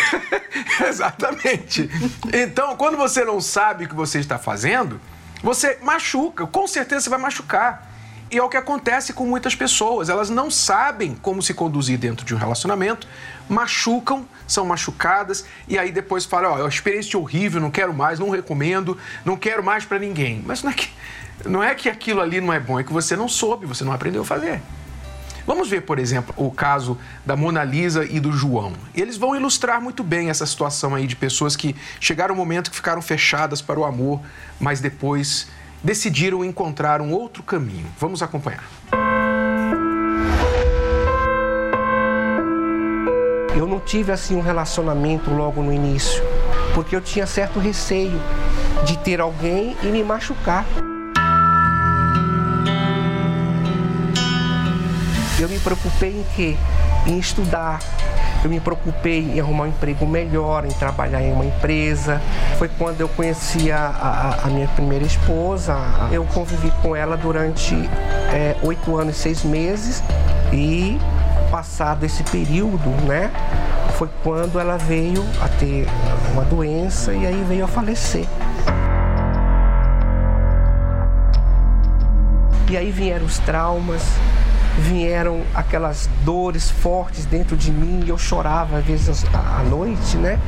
Exatamente. 0.87 1.89
Então, 2.33 2.75
quando 2.75 2.97
você 2.97 3.23
não 3.23 3.39
sabe 3.39 3.85
o 3.85 3.87
que 3.87 3.95
você 3.95 4.19
está 4.19 4.37
fazendo, 4.37 4.99
você 5.41 5.77
machuca. 5.81 6.45
Com 6.47 6.67
certeza 6.67 7.01
você 7.01 7.09
vai 7.09 7.19
machucar. 7.19 7.87
E 8.29 8.37
é 8.37 8.43
o 8.43 8.49
que 8.49 8.57
acontece 8.57 9.13
com 9.13 9.25
muitas 9.25 9.55
pessoas. 9.55 10.09
Elas 10.09 10.29
não 10.29 10.51
sabem 10.51 11.15
como 11.15 11.41
se 11.41 11.53
conduzir 11.53 11.97
dentro 11.97 12.25
de 12.25 12.35
um 12.35 12.37
relacionamento, 12.37 13.07
machucam, 13.49 14.25
são 14.47 14.65
machucadas 14.65 15.45
e 15.67 15.77
aí 15.77 15.91
depois 15.91 16.25
falam: 16.25 16.51
Ó, 16.51 16.63
oh, 16.63 16.67
experiência 16.67 17.17
horrível, 17.19 17.59
não 17.61 17.71
quero 17.71 17.93
mais, 17.93 18.19
não 18.19 18.29
recomendo, 18.29 18.97
não 19.25 19.37
quero 19.37 19.63
mais 19.63 19.85
para 19.85 19.99
ninguém. 19.99 20.43
Mas 20.45 20.63
não 20.63 20.71
é 20.71 20.73
que 20.73 20.89
não 21.45 21.63
é 21.63 21.75
que 21.75 21.87
aquilo 21.87 22.21
ali 22.21 22.41
não 22.41 22.51
é 22.51 22.59
bom, 22.59 22.79
é 22.79 22.83
que 22.83 22.91
você 22.91 23.15
não 23.15 23.27
soube, 23.27 23.65
você 23.65 23.83
não 23.83 23.93
aprendeu 23.93 24.21
a 24.21 24.25
fazer. 24.25 24.61
Vamos 25.45 25.69
ver, 25.69 25.83
por 25.83 25.97
exemplo, 25.97 26.33
o 26.35 26.51
caso 26.51 26.97
da 27.25 27.33
Mona 27.33 27.63
Lisa 27.63 28.03
e 28.03 28.19
do 28.19 28.33
João. 28.33 28.73
Eles 28.93 29.15
vão 29.15 29.33
ilustrar 29.33 29.81
muito 29.81 30.03
bem 30.03 30.29
essa 30.29 30.45
situação 30.45 30.93
aí 30.93 31.07
de 31.07 31.15
pessoas 31.15 31.55
que 31.55 31.73
chegaram 32.01 32.35
um 32.35 32.37
momento 32.37 32.69
que 32.69 32.75
ficaram 32.75 33.01
fechadas 33.01 33.61
para 33.61 33.79
o 33.79 33.85
amor, 33.85 34.19
mas 34.59 34.81
depois 34.81 35.47
decidiram 35.81 36.43
encontrar 36.43 36.99
um 36.99 37.13
outro 37.13 37.41
caminho. 37.43 37.87
Vamos 37.97 38.21
acompanhar. 38.21 38.65
Eu 43.57 43.65
não 43.65 43.79
tive 43.79 44.11
assim 44.11 44.35
um 44.35 44.41
relacionamento 44.41 45.31
logo 45.31 45.63
no 45.63 45.73
início, 45.73 46.23
porque 46.75 46.95
eu 46.95 47.01
tinha 47.01 47.25
certo 47.25 47.59
receio 47.59 48.21
de 48.85 48.95
ter 48.99 49.19
alguém 49.19 49.75
e 49.81 49.87
me 49.87 50.03
machucar. 50.03 50.63
Eu 55.39 55.49
me 55.49 55.57
preocupei 55.57 56.11
em 56.11 56.25
quê? 56.35 56.55
Em 57.07 57.17
estudar. 57.17 57.79
Eu 58.43 58.49
me 58.51 58.59
preocupei 58.59 59.21
em 59.21 59.39
arrumar 59.39 59.63
um 59.63 59.67
emprego 59.69 60.05
melhor, 60.05 60.63
em 60.63 60.71
trabalhar 60.73 61.23
em 61.23 61.33
uma 61.33 61.45
empresa. 61.45 62.21
Foi 62.59 62.69
quando 62.69 63.01
eu 63.01 63.09
conheci 63.09 63.71
a, 63.71 63.87
a, 63.87 64.45
a 64.45 64.49
minha 64.51 64.67
primeira 64.67 65.03
esposa. 65.03 65.75
Eu 66.11 66.23
convivi 66.25 66.71
com 66.83 66.95
ela 66.95 67.17
durante 67.17 67.73
é, 68.31 68.55
oito 68.61 68.95
é, 68.95 69.01
anos 69.01 69.17
e 69.17 69.19
seis 69.19 69.43
meses. 69.43 70.03
E 70.53 70.99
passado 71.49 72.05
esse 72.05 72.23
período, 72.23 72.89
né? 73.05 73.31
Foi 73.97 74.09
quando 74.23 74.59
ela 74.59 74.77
veio 74.77 75.23
a 75.41 75.47
ter 75.47 75.87
uma 76.33 76.43
doença 76.43 77.13
e 77.13 77.25
aí 77.25 77.43
veio 77.47 77.65
a 77.65 77.67
falecer. 77.67 78.25
E 82.69 82.75
aí 82.75 82.91
vieram 82.91 83.25
os 83.25 83.39
traumas, 83.39 84.03
vieram 84.77 85.41
aquelas 85.55 86.09
dores 86.23 86.69
fortes 86.69 87.25
dentro 87.25 87.55
de 87.55 87.71
mim 87.71 88.03
eu 88.07 88.17
chorava 88.17 88.77
às 88.77 88.85
vezes 88.85 89.25
à 89.33 89.63
noite, 89.63 90.17
né? 90.17 90.39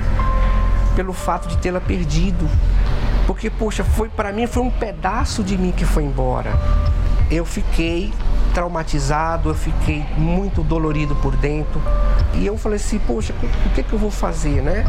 Pelo 0.96 1.14
fato 1.14 1.48
de 1.48 1.58
tê-la 1.58 1.80
perdido. 1.80 2.48
Porque, 3.26 3.50
poxa, 3.50 3.84
foi 3.84 4.10
para 4.10 4.32
mim 4.32 4.48
foi 4.48 4.64
um 4.64 4.70
pedaço 4.70 5.44
de 5.44 5.58
mim 5.58 5.72
que 5.72 5.86
foi 5.86 6.04
embora. 6.04 6.52
Eu 7.32 7.46
fiquei 7.46 8.12
traumatizado, 8.50 9.50
eu 9.50 9.56
fiquei 9.56 10.06
muito 10.18 10.64
dolorido 10.64 11.16
por 11.16 11.36
dentro. 11.36 11.82
E 12.36 12.46
eu 12.46 12.58
falei 12.58 12.78
assim, 12.78 13.00
poxa, 13.00 13.34
o 13.66 13.70
que, 13.72 13.84
que 13.84 13.94
eu 13.94 14.00
vou 14.00 14.12
fazer, 14.12 14.62
né? 14.62 14.86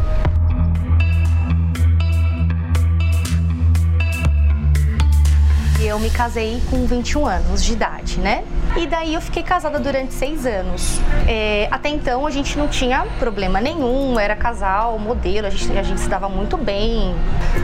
Eu 5.91 5.99
me 5.99 6.09
casei 6.09 6.61
com 6.69 6.85
21 6.85 7.25
anos 7.25 7.63
de 7.63 7.73
idade, 7.73 8.17
né? 8.19 8.43
E 8.77 8.87
daí 8.87 9.13
eu 9.13 9.19
fiquei 9.19 9.43
casada 9.43 9.77
durante 9.77 10.13
seis 10.13 10.45
anos. 10.45 10.99
É, 11.27 11.67
até 11.69 11.89
então 11.89 12.25
a 12.25 12.31
gente 12.31 12.57
não 12.57 12.69
tinha 12.69 13.05
problema 13.19 13.59
nenhum, 13.59 14.17
era 14.17 14.33
casal, 14.33 14.97
modelo, 14.97 15.47
a 15.47 15.49
gente, 15.49 15.77
a 15.77 15.83
gente 15.83 15.99
se 15.99 16.07
dava 16.07 16.29
muito 16.29 16.55
bem. 16.55 17.13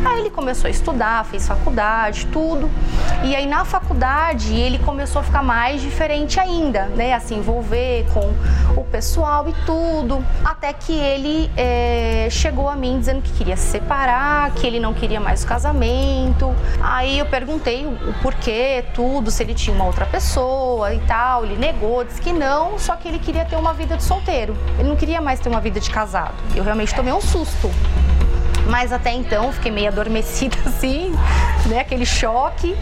Aí 0.05 0.19
ele 0.19 0.29
começou 0.29 0.67
a 0.67 0.71
estudar, 0.71 1.23
fez 1.25 1.47
faculdade, 1.47 2.27
tudo. 2.27 2.69
E 3.23 3.33
aí 3.33 3.47
na 3.47 3.63
faculdade 3.63 4.53
ele 4.53 4.77
começou 4.79 5.21
a 5.21 5.23
ficar 5.23 5.41
mais 5.41 5.81
diferente 5.81 6.37
ainda, 6.37 6.87
né? 6.87 7.13
A 7.13 7.21
se 7.21 7.33
envolver 7.33 8.05
com 8.13 8.33
o 8.79 8.83
pessoal 8.83 9.47
e 9.47 9.53
tudo. 9.65 10.23
Até 10.43 10.73
que 10.73 10.91
ele 10.91 11.49
é, 11.55 12.27
chegou 12.29 12.67
a 12.67 12.75
mim 12.75 12.99
dizendo 12.99 13.21
que 13.21 13.31
queria 13.31 13.55
se 13.55 13.67
separar, 13.67 14.51
que 14.51 14.67
ele 14.67 14.81
não 14.81 14.93
queria 14.93 15.21
mais 15.21 15.43
o 15.45 15.47
casamento. 15.47 16.53
Aí 16.81 17.19
eu 17.19 17.25
perguntei 17.25 17.85
o 17.85 18.13
porquê, 18.21 18.83
tudo, 18.93 19.31
se 19.31 19.43
ele 19.43 19.53
tinha 19.53 19.75
uma 19.75 19.85
outra 19.85 20.05
pessoa 20.05 20.93
e 20.93 20.99
tal. 21.01 21.45
Ele 21.45 21.55
negou, 21.55 22.03
disse 22.03 22.21
que 22.21 22.33
não, 22.33 22.77
só 22.77 22.95
que 22.95 23.07
ele 23.07 23.19
queria 23.19 23.45
ter 23.45 23.55
uma 23.55 23.73
vida 23.73 23.97
de 23.97 24.03
solteiro. 24.03 24.55
Ele 24.77 24.87
não 24.87 24.95
queria 24.95 25.21
mais 25.21 25.39
ter 25.39 25.49
uma 25.49 25.61
vida 25.61 25.79
de 25.79 25.89
casado. 25.89 26.35
Eu 26.55 26.63
realmente 26.63 26.93
tomei 26.93 27.13
um 27.13 27.21
susto. 27.21 27.69
Mas 28.69 28.91
até 28.91 29.11
então 29.11 29.51
fiquei 29.53 29.71
meio 29.71 29.87
adormecida 29.87 30.57
assim, 30.65 31.11
né? 31.67 31.79
Aquele 31.79 32.05
choque. 32.05 32.75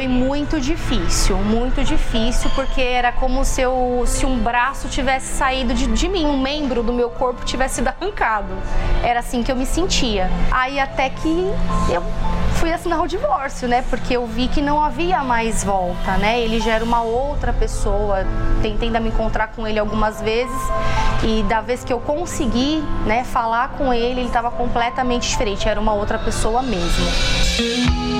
Foi 0.00 0.08
muito 0.08 0.58
difícil, 0.58 1.36
muito 1.36 1.84
difícil, 1.84 2.50
porque 2.54 2.80
era 2.80 3.12
como 3.12 3.44
se, 3.44 3.60
eu, 3.60 4.02
se 4.06 4.24
um 4.24 4.38
braço 4.38 4.88
tivesse 4.88 5.26
saído 5.36 5.74
de, 5.74 5.86
de 5.88 6.08
mim, 6.08 6.24
um 6.24 6.40
membro 6.40 6.82
do 6.82 6.90
meu 6.90 7.10
corpo 7.10 7.44
tivesse 7.44 7.74
sido 7.74 7.88
arrancado. 7.88 8.54
Era 9.04 9.20
assim 9.20 9.42
que 9.42 9.52
eu 9.52 9.56
me 9.56 9.66
sentia. 9.66 10.30
Aí 10.50 10.80
até 10.80 11.10
que 11.10 11.52
eu 11.90 12.02
fui 12.54 12.72
assinar 12.72 13.02
o 13.02 13.06
divórcio, 13.06 13.68
né? 13.68 13.84
Porque 13.90 14.16
eu 14.16 14.26
vi 14.26 14.48
que 14.48 14.62
não 14.62 14.82
havia 14.82 15.22
mais 15.22 15.62
volta, 15.62 16.16
né? 16.16 16.40
Ele 16.40 16.60
já 16.60 16.76
era 16.76 16.84
uma 16.84 17.02
outra 17.02 17.52
pessoa. 17.52 18.24
Tentei 18.62 18.88
ainda 18.88 19.00
me 19.00 19.10
encontrar 19.10 19.48
com 19.48 19.68
ele 19.68 19.78
algumas 19.78 20.18
vezes 20.22 20.62
e 21.22 21.42
da 21.42 21.60
vez 21.60 21.84
que 21.84 21.92
eu 21.92 22.00
consegui, 22.00 22.82
né, 23.04 23.22
falar 23.24 23.72
com 23.76 23.92
ele, 23.92 24.20
ele 24.20 24.28
estava 24.28 24.50
completamente 24.50 25.28
diferente. 25.28 25.68
Era 25.68 25.78
uma 25.78 25.92
outra 25.92 26.18
pessoa 26.18 26.62
mesmo. 26.62 28.19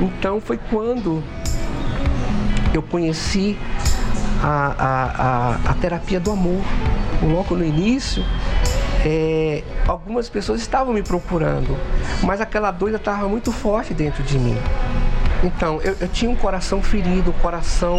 Então 0.00 0.40
foi 0.40 0.58
quando 0.70 1.22
eu 2.72 2.82
conheci 2.82 3.56
a, 4.42 4.74
a, 4.78 5.04
a, 5.68 5.70
a 5.70 5.74
terapia 5.74 6.20
do 6.20 6.30
amor. 6.30 6.62
Logo 7.22 7.56
no 7.56 7.64
início, 7.64 8.24
é, 9.04 9.64
algumas 9.86 10.28
pessoas 10.28 10.60
estavam 10.60 10.94
me 10.94 11.02
procurando, 11.02 11.76
mas 12.22 12.40
aquela 12.40 12.70
doida 12.70 12.96
estava 12.96 13.28
muito 13.28 13.50
forte 13.50 13.92
dentro 13.92 14.22
de 14.22 14.38
mim. 14.38 14.56
Então, 15.42 15.80
eu, 15.82 15.96
eu 16.00 16.08
tinha 16.08 16.30
um 16.30 16.36
coração 16.36 16.82
ferido, 16.82 17.30
um 17.30 17.40
coração 17.40 17.98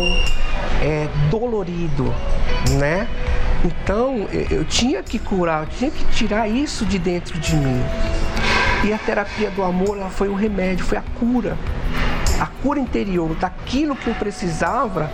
é, 0.82 1.08
dolorido, 1.30 2.14
né? 2.78 3.08
Então, 3.64 4.28
eu, 4.32 4.60
eu 4.60 4.66
tinha 4.66 5.02
que 5.04 5.20
curar, 5.20 5.64
eu 5.64 5.70
tinha 5.70 5.92
que 5.92 6.04
tirar 6.06 6.48
isso 6.48 6.86
de 6.86 7.00
dentro 7.00 7.38
de 7.40 7.56
mim. 7.56 7.82
E 8.84 8.94
a 8.94 8.98
terapia 8.98 9.50
do 9.52 9.64
amor, 9.64 9.98
ela 9.98 10.10
foi 10.10 10.30
o 10.30 10.36
remédio, 10.36 10.86
foi 10.86 10.98
a 10.98 11.04
cura. 11.20 11.58
A 12.40 12.46
cura 12.46 12.80
interior 12.80 13.36
daquilo 13.36 13.96
que 13.96 14.08
eu 14.08 14.16
precisava 14.16 15.10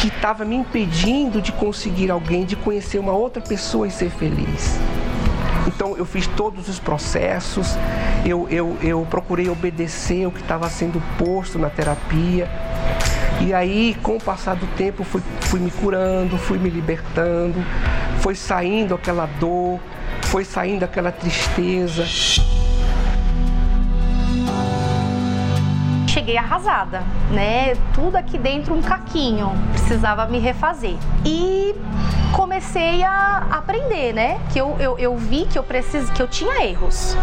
que 0.00 0.06
estava 0.06 0.44
me 0.44 0.54
impedindo 0.54 1.42
de 1.42 1.50
conseguir 1.50 2.10
alguém, 2.10 2.44
de 2.44 2.54
conhecer 2.54 2.98
uma 2.98 3.12
outra 3.12 3.42
pessoa 3.42 3.86
e 3.88 3.90
ser 3.90 4.10
feliz. 4.10 4.78
Então 5.66 5.96
eu 5.96 6.06
fiz 6.06 6.26
todos 6.28 6.68
os 6.68 6.78
processos, 6.78 7.76
eu, 8.24 8.48
eu, 8.48 8.76
eu 8.80 9.06
procurei 9.10 9.48
obedecer 9.48 10.26
o 10.26 10.30
que 10.30 10.40
estava 10.40 10.70
sendo 10.70 11.02
posto 11.18 11.58
na 11.58 11.68
terapia. 11.68 12.48
E 13.40 13.52
aí, 13.52 13.96
com 14.02 14.16
o 14.16 14.20
passar 14.20 14.54
do 14.54 14.66
tempo, 14.76 15.04
fui, 15.04 15.22
fui 15.40 15.60
me 15.60 15.70
curando, 15.70 16.38
fui 16.38 16.58
me 16.58 16.70
libertando, 16.70 17.64
foi 18.20 18.34
saindo 18.34 18.94
aquela 18.94 19.26
dor, 19.38 19.80
foi 20.22 20.44
saindo 20.44 20.84
aquela 20.84 21.12
tristeza. 21.12 22.04
Cheguei 26.28 26.36
arrasada, 26.36 27.02
né? 27.30 27.74
Tudo 27.94 28.16
aqui 28.16 28.36
dentro 28.36 28.74
um 28.74 28.82
caquinho, 28.82 29.50
precisava 29.72 30.26
me 30.26 30.38
refazer. 30.38 30.94
E 31.24 31.74
comecei 32.32 33.02
a 33.02 33.46
aprender, 33.50 34.12
né? 34.12 34.38
Que 34.52 34.58
eu, 34.58 34.76
eu, 34.78 34.98
eu 34.98 35.16
vi 35.16 35.46
que 35.46 35.58
eu 35.58 35.62
precis, 35.62 36.10
que 36.10 36.20
eu 36.20 36.28
tinha 36.28 36.66
erros, 36.66 37.16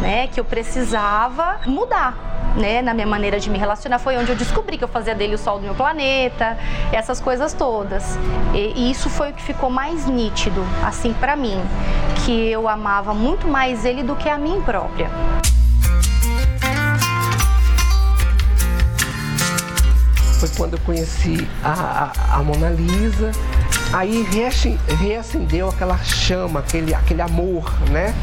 né? 0.00 0.26
Que 0.28 0.40
eu 0.40 0.44
precisava 0.44 1.60
mudar. 1.66 2.30
Né, 2.54 2.80
na 2.82 2.94
minha 2.94 3.06
maneira 3.06 3.40
de 3.40 3.50
me 3.50 3.58
relacionar 3.58 3.98
foi 3.98 4.16
onde 4.16 4.30
eu 4.30 4.36
descobri 4.36 4.78
que 4.78 4.84
eu 4.84 4.88
fazia 4.88 5.12
dele 5.12 5.34
o 5.34 5.38
sol 5.38 5.58
do 5.58 5.64
meu 5.64 5.74
planeta, 5.74 6.56
essas 6.92 7.18
coisas 7.18 7.52
todas. 7.52 8.16
E, 8.54 8.72
e 8.76 8.90
isso 8.92 9.10
foi 9.10 9.30
o 9.30 9.32
que 9.32 9.42
ficou 9.42 9.68
mais 9.68 10.06
nítido, 10.06 10.64
assim, 10.86 11.12
para 11.14 11.34
mim, 11.34 11.60
que 12.24 12.48
eu 12.48 12.68
amava 12.68 13.12
muito 13.12 13.48
mais 13.48 13.84
ele 13.84 14.04
do 14.04 14.14
que 14.14 14.28
a 14.28 14.38
mim 14.38 14.62
própria. 14.64 15.10
Foi 20.44 20.56
quando 20.56 20.74
eu 20.74 20.78
conheci 20.80 21.48
a, 21.62 22.10
a, 22.28 22.36
a 22.36 22.42
Mona 22.42 22.70
Lisa. 22.70 23.32
Aí 23.92 24.26
reacendeu 24.98 25.68
aquela 25.68 25.96
chama, 25.98 26.60
aquele, 26.60 26.94
aquele 26.94 27.22
amor, 27.22 27.72
né? 27.90 28.14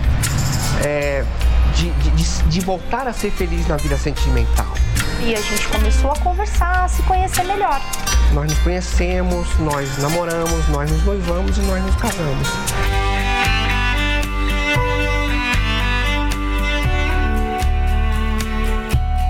É, 0.84 1.24
de, 1.76 1.90
de, 1.92 2.44
de 2.44 2.60
voltar 2.60 3.08
a 3.08 3.14
ser 3.14 3.32
feliz 3.32 3.68
na 3.68 3.78
vida 3.78 3.98
sentimental. 3.98 4.68
E 5.22 5.34
a 5.34 5.42
gente 5.42 5.68
começou 5.68 6.12
a 6.12 6.16
conversar, 6.18 6.86
a 6.86 6.88
se 6.88 7.02
conhecer 7.04 7.44
melhor. 7.44 7.80
Nós 8.34 8.50
nos 8.50 8.60
conhecemos, 8.60 9.48
nós 9.60 9.98
namoramos, 10.00 10.68
nós 10.70 10.92
nos 10.92 11.04
noivamos 11.04 11.58
e 11.58 11.62
nós 11.62 11.84
nos 11.84 11.96
casamos. 11.96 12.48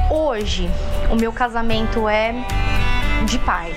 Hoje, 0.10 0.70
o 1.10 1.16
meu 1.16 1.32
casamento 1.32 2.08
é 2.08 2.34
de 3.26 3.38
paz. 3.40 3.76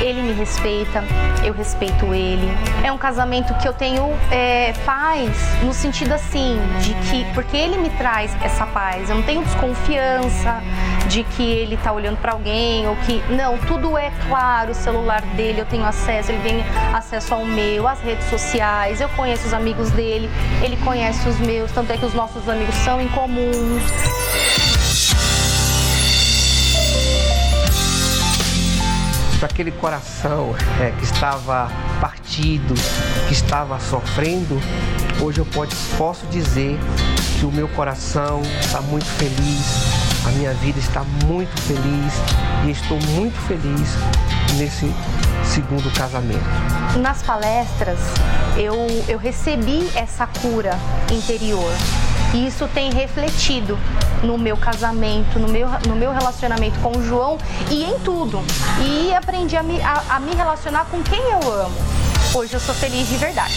Ele 0.00 0.20
me 0.20 0.32
respeita, 0.32 1.04
eu 1.44 1.52
respeito 1.52 2.12
ele. 2.12 2.48
É 2.82 2.90
um 2.90 2.98
casamento 2.98 3.54
que 3.54 3.68
eu 3.68 3.72
tenho 3.72 4.12
é, 4.32 4.72
paz 4.84 5.30
no 5.62 5.72
sentido 5.72 6.12
assim, 6.12 6.58
de 6.80 6.92
que, 7.08 7.24
porque 7.34 7.56
ele 7.56 7.76
me 7.76 7.88
traz 7.90 8.34
essa 8.42 8.66
paz, 8.66 9.08
eu 9.08 9.16
não 9.16 9.22
tenho 9.22 9.42
desconfiança 9.42 10.60
de 11.08 11.22
que 11.22 11.42
ele 11.42 11.76
tá 11.76 11.92
olhando 11.92 12.16
para 12.16 12.32
alguém 12.32 12.88
ou 12.88 12.96
que. 12.96 13.22
Não, 13.32 13.56
tudo 13.58 13.96
é 13.96 14.10
claro, 14.26 14.72
o 14.72 14.74
celular 14.74 15.22
dele, 15.36 15.60
eu 15.60 15.66
tenho 15.66 15.84
acesso, 15.84 16.32
ele 16.32 16.42
tem 16.42 16.64
acesso 16.92 17.34
ao 17.34 17.44
meu, 17.44 17.86
às 17.86 18.00
redes 18.00 18.26
sociais, 18.28 19.00
eu 19.00 19.08
conheço 19.10 19.46
os 19.46 19.54
amigos 19.54 19.90
dele, 19.92 20.28
ele 20.62 20.76
conhece 20.78 21.28
os 21.28 21.38
meus, 21.38 21.70
tanto 21.70 21.92
é 21.92 21.96
que 21.96 22.04
os 22.04 22.14
nossos 22.14 22.48
amigos 22.48 22.74
são 22.76 23.00
em 23.00 23.08
comuns. 23.08 23.82
Para 29.42 29.50
aquele 29.50 29.72
coração 29.72 30.54
é, 30.80 30.92
que 30.92 31.02
estava 31.02 31.68
partido, 32.00 32.74
que 33.26 33.32
estava 33.32 33.76
sofrendo, 33.80 34.56
hoje 35.20 35.40
eu 35.40 35.44
pode, 35.46 35.74
posso 35.98 36.24
dizer 36.26 36.78
que 37.40 37.44
o 37.44 37.50
meu 37.50 37.66
coração 37.66 38.40
está 38.60 38.80
muito 38.80 39.04
feliz, 39.04 40.24
a 40.24 40.30
minha 40.30 40.54
vida 40.54 40.78
está 40.78 41.02
muito 41.26 41.60
feliz 41.62 42.14
e 42.64 42.70
estou 42.70 43.00
muito 43.16 43.36
feliz 43.48 43.96
nesse 44.56 44.86
segundo 45.44 45.92
casamento. 45.92 46.38
Nas 47.00 47.20
palestras, 47.24 47.98
eu, 48.56 48.76
eu 49.08 49.18
recebi 49.18 49.90
essa 49.96 50.24
cura 50.40 50.78
interior. 51.10 51.72
E 52.34 52.46
isso 52.46 52.66
tem 52.68 52.90
refletido 52.90 53.78
no 54.22 54.38
meu 54.38 54.56
casamento, 54.56 55.38
no 55.38 55.48
meu, 55.48 55.68
no 55.86 55.94
meu 55.94 56.12
relacionamento 56.12 56.78
com 56.80 56.96
o 56.96 57.02
João 57.02 57.36
e 57.70 57.84
em 57.84 57.98
tudo. 57.98 58.40
E 58.80 59.12
aprendi 59.12 59.54
a 59.54 59.62
me, 59.62 59.80
a, 59.82 60.02
a 60.08 60.20
me 60.20 60.34
relacionar 60.34 60.86
com 60.86 61.02
quem 61.02 61.20
eu 61.20 61.52
amo. 61.52 61.76
Hoje 62.34 62.54
eu 62.54 62.60
sou 62.60 62.74
feliz 62.74 63.06
de 63.06 63.16
verdade. 63.16 63.52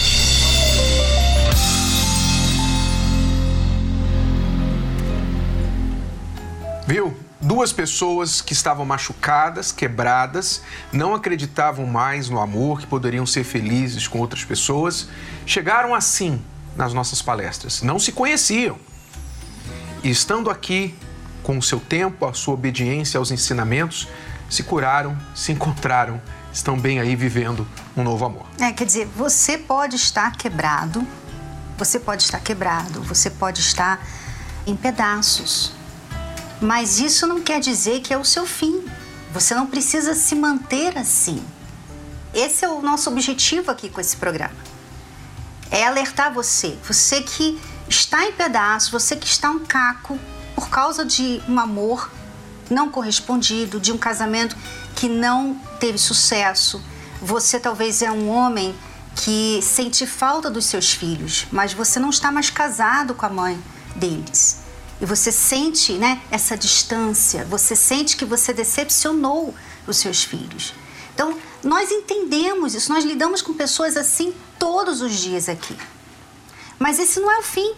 Viu? 6.86 7.16
Duas 7.40 7.72
pessoas 7.72 8.40
que 8.40 8.52
estavam 8.52 8.84
machucadas, 8.84 9.72
quebradas, 9.72 10.62
não 10.92 11.14
acreditavam 11.14 11.86
mais 11.86 12.28
no 12.28 12.40
amor, 12.40 12.80
que 12.80 12.86
poderiam 12.86 13.24
ser 13.24 13.44
felizes 13.44 14.08
com 14.08 14.18
outras 14.18 14.44
pessoas, 14.44 15.08
chegaram 15.46 15.94
assim 15.94 16.42
nas 16.76 16.92
nossas 16.92 17.22
palestras. 17.22 17.82
Não 17.82 17.98
se 17.98 18.12
conheciam. 18.12 18.78
E 20.02 20.10
estando 20.10 20.50
aqui, 20.50 20.94
com 21.42 21.58
o 21.58 21.62
seu 21.62 21.80
tempo, 21.80 22.26
a 22.26 22.34
sua 22.34 22.54
obediência 22.54 23.18
aos 23.18 23.30
ensinamentos, 23.30 24.08
se 24.48 24.62
curaram, 24.62 25.16
se 25.34 25.52
encontraram, 25.52 26.20
estão 26.52 26.78
bem 26.78 27.00
aí 27.00 27.16
vivendo 27.16 27.66
um 27.96 28.02
novo 28.02 28.24
amor. 28.24 28.46
É, 28.60 28.72
quer 28.72 28.84
dizer, 28.84 29.06
você 29.16 29.58
pode 29.58 29.96
estar 29.96 30.36
quebrado, 30.36 31.06
você 31.76 31.98
pode 31.98 32.22
estar 32.22 32.40
quebrado, 32.40 33.02
você 33.02 33.30
pode 33.30 33.60
estar 33.60 34.06
em 34.66 34.76
pedaços. 34.76 35.72
Mas 36.60 37.00
isso 37.00 37.26
não 37.26 37.40
quer 37.40 37.60
dizer 37.60 38.00
que 38.00 38.12
é 38.12 38.18
o 38.18 38.24
seu 38.24 38.46
fim. 38.46 38.84
Você 39.32 39.54
não 39.54 39.66
precisa 39.66 40.14
se 40.14 40.34
manter 40.34 40.96
assim. 40.96 41.42
Esse 42.32 42.64
é 42.64 42.68
o 42.68 42.80
nosso 42.80 43.10
objetivo 43.10 43.70
aqui 43.70 43.88
com 43.90 44.00
esse 44.00 44.16
programa 44.16 44.65
é 45.70 45.86
alertar 45.86 46.32
você, 46.32 46.76
você 46.86 47.22
que 47.22 47.60
está 47.88 48.24
em 48.24 48.32
pedaços, 48.32 48.90
você 48.90 49.16
que 49.16 49.26
está 49.26 49.50
um 49.50 49.60
caco 49.60 50.18
por 50.54 50.68
causa 50.68 51.04
de 51.04 51.40
um 51.48 51.58
amor 51.58 52.10
não 52.70 52.90
correspondido, 52.90 53.78
de 53.78 53.92
um 53.92 53.98
casamento 53.98 54.56
que 54.94 55.08
não 55.08 55.54
teve 55.78 55.98
sucesso. 55.98 56.82
Você 57.20 57.60
talvez 57.60 58.02
é 58.02 58.10
um 58.10 58.28
homem 58.28 58.74
que 59.14 59.60
sente 59.62 60.06
falta 60.06 60.50
dos 60.50 60.66
seus 60.66 60.92
filhos, 60.92 61.46
mas 61.50 61.72
você 61.72 61.98
não 61.98 62.10
está 62.10 62.30
mais 62.30 62.50
casado 62.50 63.14
com 63.14 63.24
a 63.24 63.30
mãe 63.30 63.62
deles. 63.94 64.58
E 65.00 65.06
você 65.06 65.30
sente 65.30 65.92
né, 65.94 66.20
essa 66.30 66.56
distância, 66.56 67.44
você 67.44 67.76
sente 67.76 68.16
que 68.16 68.24
você 68.24 68.52
decepcionou 68.52 69.54
os 69.86 69.96
seus 69.98 70.24
filhos. 70.24 70.74
Então, 71.14 71.36
nós 71.62 71.90
entendemos 71.90 72.74
isso, 72.74 72.92
nós 72.92 73.04
lidamos 73.04 73.40
com 73.40 73.54
pessoas 73.54 73.96
assim 73.96 74.34
todos 74.58 75.00
os 75.00 75.12
dias 75.14 75.48
aqui. 75.48 75.76
Mas 76.78 76.98
esse 76.98 77.20
não 77.20 77.30
é 77.30 77.38
o 77.38 77.42
fim. 77.42 77.74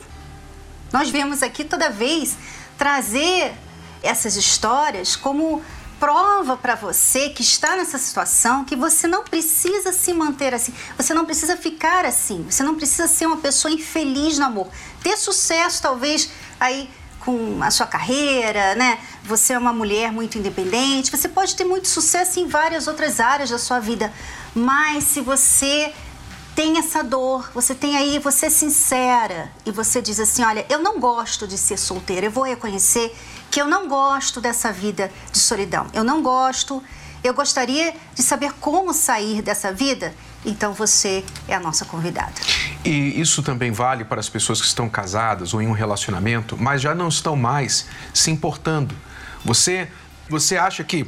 Nós 0.93 1.11
vemos 1.11 1.43
aqui 1.43 1.65
toda 1.65 1.91
vez 1.91 2.37
trazer 2.77 3.55
essas 4.03 4.37
histórias 4.37 5.17
como 5.17 5.63
prova 5.99 6.57
para 6.57 6.77
você 6.77 7.29
que 7.31 7.43
está 7.43 7.77
nessa 7.77 7.99
situação 7.99 8.65
que 8.65 8.77
você 8.77 9.07
não 9.07 9.25
precisa 9.25 9.93
se 9.93 10.13
manter 10.13 10.55
assim, 10.55 10.73
você 10.97 11.13
não 11.13 11.25
precisa 11.25 11.57
ficar 11.57 12.05
assim, 12.05 12.47
você 12.49 12.63
não 12.63 12.77
precisa 12.77 13.09
ser 13.09 13.27
uma 13.27 13.39
pessoa 13.39 13.73
infeliz 13.73 14.39
no 14.39 14.45
amor. 14.45 14.69
Ter 15.03 15.17
sucesso, 15.17 15.83
talvez, 15.83 16.31
aí 16.61 16.89
com 17.21 17.63
a 17.63 17.71
sua 17.71 17.87
carreira, 17.87 18.75
né? 18.77 18.99
Você 19.25 19.53
é 19.53 19.59
uma 19.59 19.73
mulher 19.73 20.13
muito 20.13 20.39
independente, 20.39 21.11
você 21.11 21.29
pode 21.29 21.55
ter 21.57 21.65
muito 21.65 21.89
sucesso 21.89 22.39
em 22.41 22.47
várias 22.47 22.87
outras 22.87 23.21
áreas 23.21 23.51
da 23.51 23.59
sua 23.59 23.81
vida, 23.81 24.13
mas 24.55 25.05
se 25.05 25.21
você 25.21 25.93
tem 26.59 26.77
essa 26.77 27.05
dor, 27.05 27.53
você 27.55 27.73
tem 27.73 27.97
aí, 27.97 28.19
você 28.19 28.47
é 28.47 28.51
sincera 28.51 29.49
e 29.65 29.71
você 29.71 30.03
diz 30.03 30.19
assim: 30.19 30.43
olha, 30.43 30.67
eu 30.69 30.81
não 30.81 30.99
gosto 30.99 31.47
de 31.47 31.57
ser 31.57 31.77
solteira, 31.77 32.27
eu 32.27 32.33
vou 32.33 32.43
reconhecer 32.43 33.17
que 33.49 33.63
eu 33.63 33.69
não 33.69 33.87
gosto 33.87 34.41
dessa 34.41 34.73
vida 34.73 35.09
de 35.31 35.39
solidão. 35.39 35.87
Eu 35.95 36.03
não 36.03 36.21
gosto, 36.21 36.83
eu 37.23 37.33
gostaria 37.33 37.95
de 38.13 38.25
saber 38.25 38.55
como 38.55 38.93
sair 38.93 39.41
dessa 39.41 39.73
vida. 39.73 40.13
Então 40.45 40.73
você 40.73 41.25
é 41.47 41.55
a 41.55 41.61
nossa 41.61 41.85
convidada. 41.85 42.35
E 42.85 43.21
isso 43.21 43.41
também 43.41 43.71
vale 43.71 44.05
para 44.05 44.19
as 44.19 44.29
pessoas 44.29 44.61
que 44.61 44.67
estão 44.67 44.89
casadas 44.89 45.55
ou 45.55 45.63
em 45.63 45.69
um 45.69 45.73
relacionamento, 45.73 46.57
mas 46.59 46.83
já 46.83 46.93
não 46.93 47.07
estão 47.07 47.37
mais 47.37 47.87
se 48.13 48.33
importando. 48.33 48.97
Você, 49.45 49.87
você 50.29 50.57
acha 50.57 50.83
que 50.83 51.07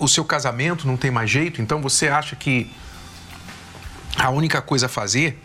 o 0.00 0.08
seu 0.08 0.24
casamento 0.24 0.88
não 0.88 0.96
tem 0.96 1.12
mais 1.12 1.30
jeito, 1.30 1.62
então 1.62 1.80
você 1.80 2.08
acha 2.08 2.34
que 2.34 2.68
a 4.16 4.30
única 4.30 4.60
coisa 4.60 4.86
a 4.86 4.88
fazer 4.88 5.42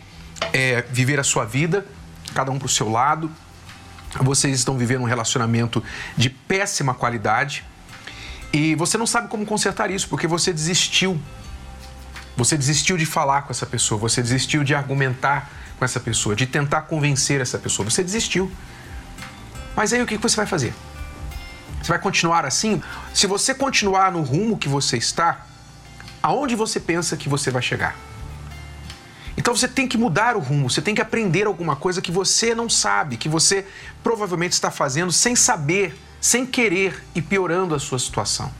é 0.52 0.82
viver 0.90 1.18
a 1.18 1.24
sua 1.24 1.44
vida, 1.44 1.86
cada 2.34 2.50
um 2.50 2.58
para 2.58 2.66
o 2.66 2.68
seu 2.68 2.90
lado, 2.90 3.30
vocês 4.20 4.56
estão 4.56 4.76
vivendo 4.76 5.02
um 5.02 5.06
relacionamento 5.06 5.82
de 6.16 6.30
péssima 6.30 6.94
qualidade 6.94 7.64
e 8.52 8.74
você 8.74 8.96
não 8.96 9.06
sabe 9.06 9.28
como 9.28 9.44
consertar 9.44 9.90
isso 9.90 10.08
porque 10.08 10.26
você 10.26 10.52
desistiu. 10.52 11.20
Você 12.36 12.56
desistiu 12.56 12.96
de 12.96 13.06
falar 13.06 13.42
com 13.42 13.50
essa 13.50 13.66
pessoa, 13.66 13.98
você 13.98 14.22
desistiu 14.22 14.62
de 14.62 14.74
argumentar 14.74 15.50
com 15.78 15.84
essa 15.84 16.00
pessoa, 16.00 16.34
de 16.34 16.46
tentar 16.46 16.82
convencer 16.82 17.40
essa 17.40 17.58
pessoa. 17.58 17.88
Você 17.88 18.02
desistiu. 18.02 18.50
Mas 19.74 19.92
aí 19.92 20.02
o 20.02 20.06
que 20.06 20.16
você 20.16 20.36
vai 20.36 20.46
fazer? 20.46 20.72
Você 21.82 21.88
vai 21.88 21.98
continuar 21.98 22.44
assim? 22.44 22.82
Se 23.12 23.26
você 23.26 23.54
continuar 23.54 24.10
no 24.10 24.22
rumo 24.22 24.56
que 24.56 24.68
você 24.68 24.96
está, 24.96 25.46
aonde 26.22 26.54
você 26.54 26.80
pensa 26.80 27.16
que 27.16 27.28
você 27.28 27.50
vai 27.50 27.62
chegar? 27.62 27.94
Então 29.46 29.54
você 29.54 29.68
tem 29.68 29.86
que 29.86 29.96
mudar 29.96 30.34
o 30.34 30.40
rumo, 30.40 30.68
você 30.68 30.82
tem 30.82 30.92
que 30.92 31.00
aprender 31.00 31.46
alguma 31.46 31.76
coisa 31.76 32.02
que 32.02 32.10
você 32.10 32.52
não 32.52 32.68
sabe, 32.68 33.16
que 33.16 33.28
você 33.28 33.64
provavelmente 34.02 34.54
está 34.54 34.72
fazendo 34.72 35.12
sem 35.12 35.36
saber, 35.36 35.96
sem 36.20 36.44
querer 36.44 37.00
e 37.14 37.22
piorando 37.22 37.72
a 37.72 37.78
sua 37.78 37.96
situação. 38.00 38.50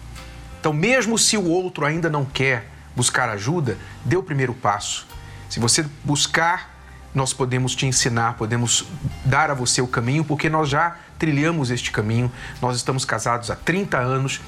Então, 0.61 0.73
mesmo 0.73 1.19
se 1.19 1.37
o 1.37 1.45
outro 1.45 1.85
ainda 1.85 2.09
não 2.09 2.25
quer 2.25 2.71
buscar 2.95 3.29
ajuda, 3.29 3.77
dê 4.05 4.17
o 4.17 4.23
primeiro 4.23 4.55
passo. 4.55 5.09
Se 5.51 5.59
você 5.59 5.85
buscar, 6.05 6.79
nós 7.13 7.33
podemos 7.33 7.75
te 7.75 7.85
ensinar, 7.85 8.35
podemos 8.35 8.85
dar 9.25 9.51
a 9.51 9.55
você 9.55 9.83
o 9.83 9.89
caminho, 9.89 10.25
porque 10.25 10.49
nós 10.49 10.69
já 10.69 10.99
trilhamos 11.19 11.73
este 11.73 11.91
caminho, 11.91 12.31
nós 12.63 12.77
estamos 12.77 13.05
casados 13.05 13.51
há 13.51 13.57
30 13.57 13.99
anos, 13.99 14.41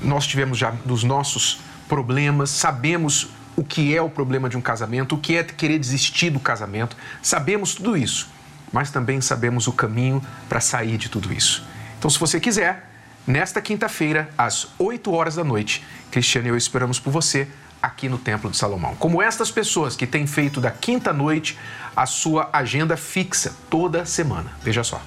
nós 0.00 0.24
tivemos 0.24 0.56
já 0.56 0.70
dos 0.70 1.02
nossos 1.02 1.58
problemas, 1.88 2.50
sabemos 2.50 3.30
o 3.60 3.64
que 3.64 3.94
é 3.94 4.00
o 4.00 4.08
problema 4.08 4.48
de 4.48 4.56
um 4.56 4.60
casamento, 4.62 5.14
o 5.14 5.18
que 5.18 5.36
é 5.36 5.44
querer 5.44 5.78
desistir 5.78 6.30
do 6.30 6.40
casamento. 6.40 6.96
Sabemos 7.20 7.74
tudo 7.74 7.94
isso, 7.94 8.26
mas 8.72 8.90
também 8.90 9.20
sabemos 9.20 9.66
o 9.66 9.72
caminho 9.72 10.24
para 10.48 10.62
sair 10.62 10.96
de 10.96 11.10
tudo 11.10 11.30
isso. 11.30 11.62
Então, 11.98 12.10
se 12.10 12.18
você 12.18 12.40
quiser, 12.40 12.90
nesta 13.26 13.60
quinta-feira, 13.60 14.30
às 14.38 14.68
8 14.78 15.12
horas 15.12 15.34
da 15.34 15.44
noite, 15.44 15.84
Cristiano 16.10 16.46
e 16.46 16.50
eu 16.50 16.56
esperamos 16.56 16.98
por 16.98 17.10
você 17.10 17.48
aqui 17.82 18.08
no 18.08 18.16
Templo 18.16 18.50
de 18.50 18.56
Salomão. 18.56 18.96
Como 18.96 19.20
estas 19.20 19.50
pessoas 19.50 19.94
que 19.94 20.06
têm 20.06 20.26
feito 20.26 20.58
da 20.58 20.70
quinta 20.70 21.12
noite 21.12 21.58
a 21.94 22.06
sua 22.06 22.48
agenda 22.54 22.96
fixa 22.96 23.54
toda 23.68 24.06
semana. 24.06 24.52
Veja 24.62 24.82
só. 24.82 25.02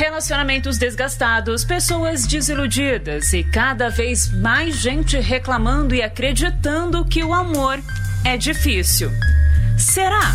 Relacionamentos 0.00 0.78
desgastados, 0.78 1.62
pessoas 1.62 2.26
desiludidas 2.26 3.34
e 3.34 3.44
cada 3.44 3.90
vez 3.90 4.32
mais 4.32 4.76
gente 4.76 5.18
reclamando 5.20 5.94
e 5.94 6.00
acreditando 6.00 7.04
que 7.04 7.22
o 7.22 7.34
amor 7.34 7.78
é 8.24 8.34
difícil. 8.38 9.10
Será? 9.76 10.34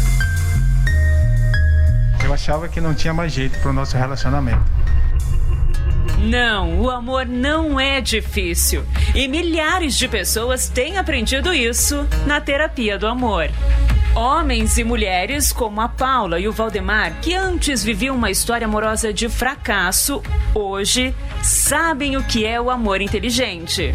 Eu 2.23 2.31
achava 2.31 2.67
que 2.67 2.79
não 2.79 2.93
tinha 2.93 3.11
mais 3.11 3.33
jeito 3.33 3.57
para 3.57 3.71
o 3.71 3.73
nosso 3.73 3.97
relacionamento. 3.97 4.63
Não, 6.19 6.81
o 6.81 6.91
amor 6.91 7.25
não 7.25 7.79
é 7.79 7.99
difícil. 7.99 8.85
E 9.15 9.27
milhares 9.27 9.97
de 9.97 10.07
pessoas 10.07 10.69
têm 10.69 10.99
aprendido 10.99 11.51
isso 11.51 12.07
na 12.27 12.39
terapia 12.39 12.99
do 12.99 13.07
amor. 13.07 13.49
Homens 14.15 14.77
e 14.77 14.83
mulheres 14.85 15.51
como 15.51 15.81
a 15.81 15.89
Paula 15.89 16.39
e 16.39 16.47
o 16.47 16.51
Valdemar, 16.53 17.19
que 17.21 17.33
antes 17.33 17.83
viviam 17.83 18.15
uma 18.15 18.31
história 18.31 18.65
amorosa 18.65 19.11
de 19.11 19.27
fracasso, 19.27 20.23
hoje 20.53 21.13
sabem 21.43 22.15
o 22.15 22.23
que 22.23 22.45
é 22.45 22.59
o 22.59 22.69
amor 22.69 23.01
inteligente. 23.01 23.93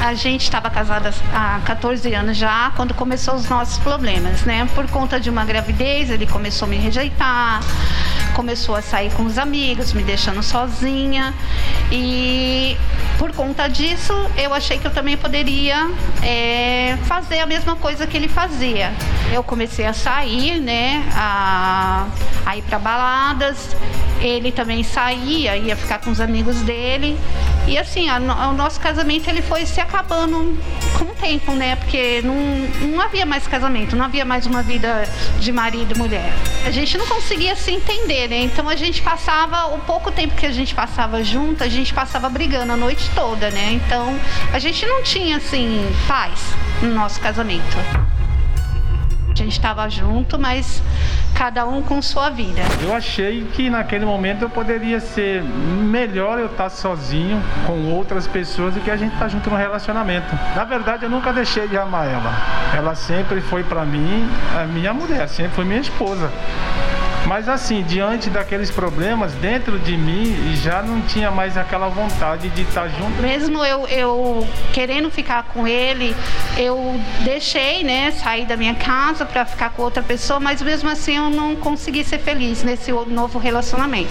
A 0.00 0.14
gente 0.14 0.44
estava 0.44 0.70
casada 0.70 1.12
há 1.32 1.60
14 1.64 2.12
anos 2.14 2.36
já, 2.36 2.72
quando 2.74 2.94
começou 2.94 3.34
os 3.34 3.48
nossos 3.48 3.78
problemas, 3.78 4.42
né? 4.42 4.66
Por 4.74 4.88
conta 4.88 5.20
de 5.20 5.28
uma 5.28 5.44
gravidez, 5.44 6.08
ele 6.08 6.26
começou 6.26 6.66
a 6.66 6.68
me 6.70 6.78
rejeitar, 6.78 7.60
começou 8.34 8.74
a 8.74 8.80
sair 8.80 9.12
com 9.12 9.24
os 9.24 9.36
amigos, 9.36 9.92
me 9.92 10.02
deixando 10.02 10.42
sozinha. 10.42 11.34
E 11.92 12.78
por 13.18 13.30
conta 13.32 13.68
disso, 13.68 14.14
eu 14.38 14.54
achei 14.54 14.78
que 14.78 14.86
eu 14.86 14.90
também 14.90 15.18
poderia 15.18 15.90
é, 16.22 16.96
fazer 17.04 17.40
a 17.40 17.46
mesma 17.46 17.76
coisa 17.76 18.06
que 18.06 18.16
ele 18.16 18.28
fazia. 18.28 18.94
Eu 19.30 19.42
comecei 19.42 19.84
a 19.84 19.92
sair, 19.92 20.58
né, 20.60 21.06
a, 21.14 22.06
a 22.46 22.56
ir 22.56 22.62
para 22.62 22.78
baladas. 22.78 23.76
Ele 24.20 24.52
também 24.52 24.82
saía, 24.82 25.56
ia 25.56 25.76
ficar 25.76 25.98
com 25.98 26.10
os 26.10 26.20
amigos 26.20 26.60
dele. 26.62 27.18
E 27.66 27.78
assim, 27.78 28.08
a, 28.08 28.18
o 28.18 28.52
nosso 28.52 28.80
casamento 28.80 29.28
ele 29.28 29.42
foi 29.42 29.64
se 29.64 29.80
acabando 29.80 30.58
com 30.98 31.04
o 31.04 31.14
tempo, 31.14 31.52
né? 31.52 31.76
Porque 31.76 32.20
não, 32.22 32.34
não 32.88 33.00
havia 33.00 33.24
mais 33.24 33.46
casamento, 33.46 33.96
não 33.96 34.04
havia 34.04 34.24
mais 34.24 34.46
uma 34.46 34.62
vida 34.62 35.08
de 35.38 35.52
marido 35.52 35.94
e 35.94 35.98
mulher. 35.98 36.32
A 36.66 36.70
gente 36.70 36.98
não 36.98 37.06
conseguia 37.06 37.54
se 37.56 37.70
entender, 37.70 38.28
né? 38.28 38.42
Então 38.42 38.68
a 38.68 38.76
gente 38.76 39.00
passava, 39.02 39.74
o 39.74 39.78
pouco 39.80 40.10
tempo 40.10 40.34
que 40.34 40.46
a 40.46 40.52
gente 40.52 40.74
passava 40.74 41.22
junto, 41.22 41.62
a 41.64 41.68
gente 41.68 41.94
passava 41.94 42.28
brigando 42.28 42.72
a 42.72 42.76
noite 42.76 43.08
toda, 43.14 43.50
né? 43.50 43.72
Então 43.72 44.18
a 44.52 44.58
gente 44.58 44.84
não 44.84 45.02
tinha 45.02 45.36
assim 45.36 45.86
paz 46.06 46.40
no 46.82 46.92
nosso 46.92 47.20
casamento. 47.20 48.09
Gente 49.40 49.52
estava 49.52 49.88
junto, 49.88 50.38
mas 50.38 50.82
cada 51.34 51.64
um 51.64 51.80
com 51.80 52.02
sua 52.02 52.28
vida. 52.28 52.60
Eu 52.82 52.92
achei 52.92 53.46
que 53.54 53.70
naquele 53.70 54.04
momento 54.04 54.42
eu 54.42 54.50
poderia 54.50 55.00
ser 55.00 55.42
melhor 55.42 56.38
eu 56.38 56.44
estar 56.44 56.68
sozinho 56.68 57.42
com 57.66 57.90
outras 57.90 58.26
pessoas 58.26 58.74
do 58.74 58.80
que 58.80 58.90
a 58.90 58.98
gente 58.98 59.14
estar 59.14 59.28
junto 59.28 59.48
no 59.48 59.56
relacionamento. 59.56 60.26
Na 60.54 60.64
verdade, 60.64 61.04
eu 61.04 61.08
nunca 61.08 61.32
deixei 61.32 61.66
de 61.66 61.78
amar 61.78 62.06
ela. 62.06 62.34
Ela 62.76 62.94
sempre 62.94 63.40
foi 63.40 63.64
para 63.64 63.82
mim 63.86 64.28
a 64.54 64.64
minha 64.64 64.92
mulher, 64.92 65.26
sempre 65.26 65.52
foi 65.52 65.64
minha 65.64 65.80
esposa. 65.80 66.30
Mas 67.30 67.48
assim, 67.48 67.84
diante 67.84 68.28
daqueles 68.28 68.72
problemas 68.72 69.32
dentro 69.34 69.78
de 69.78 69.96
mim, 69.96 70.34
já 70.56 70.82
não 70.82 71.00
tinha 71.02 71.30
mais 71.30 71.56
aquela 71.56 71.88
vontade 71.88 72.48
de 72.48 72.62
estar 72.62 72.88
junto. 72.88 73.22
Mesmo 73.22 73.64
eu, 73.64 73.86
eu 73.86 74.48
querendo 74.72 75.08
ficar 75.12 75.44
com 75.44 75.64
ele, 75.64 76.12
eu 76.58 77.00
deixei, 77.22 77.84
né, 77.84 78.10
sair 78.10 78.46
da 78.46 78.56
minha 78.56 78.74
casa 78.74 79.24
para 79.24 79.44
ficar 79.44 79.70
com 79.70 79.82
outra 79.82 80.02
pessoa, 80.02 80.40
mas 80.40 80.60
mesmo 80.60 80.90
assim 80.90 81.18
eu 81.18 81.30
não 81.30 81.54
consegui 81.54 82.02
ser 82.02 82.18
feliz 82.18 82.64
nesse 82.64 82.90
novo 82.90 83.38
relacionamento. 83.38 84.10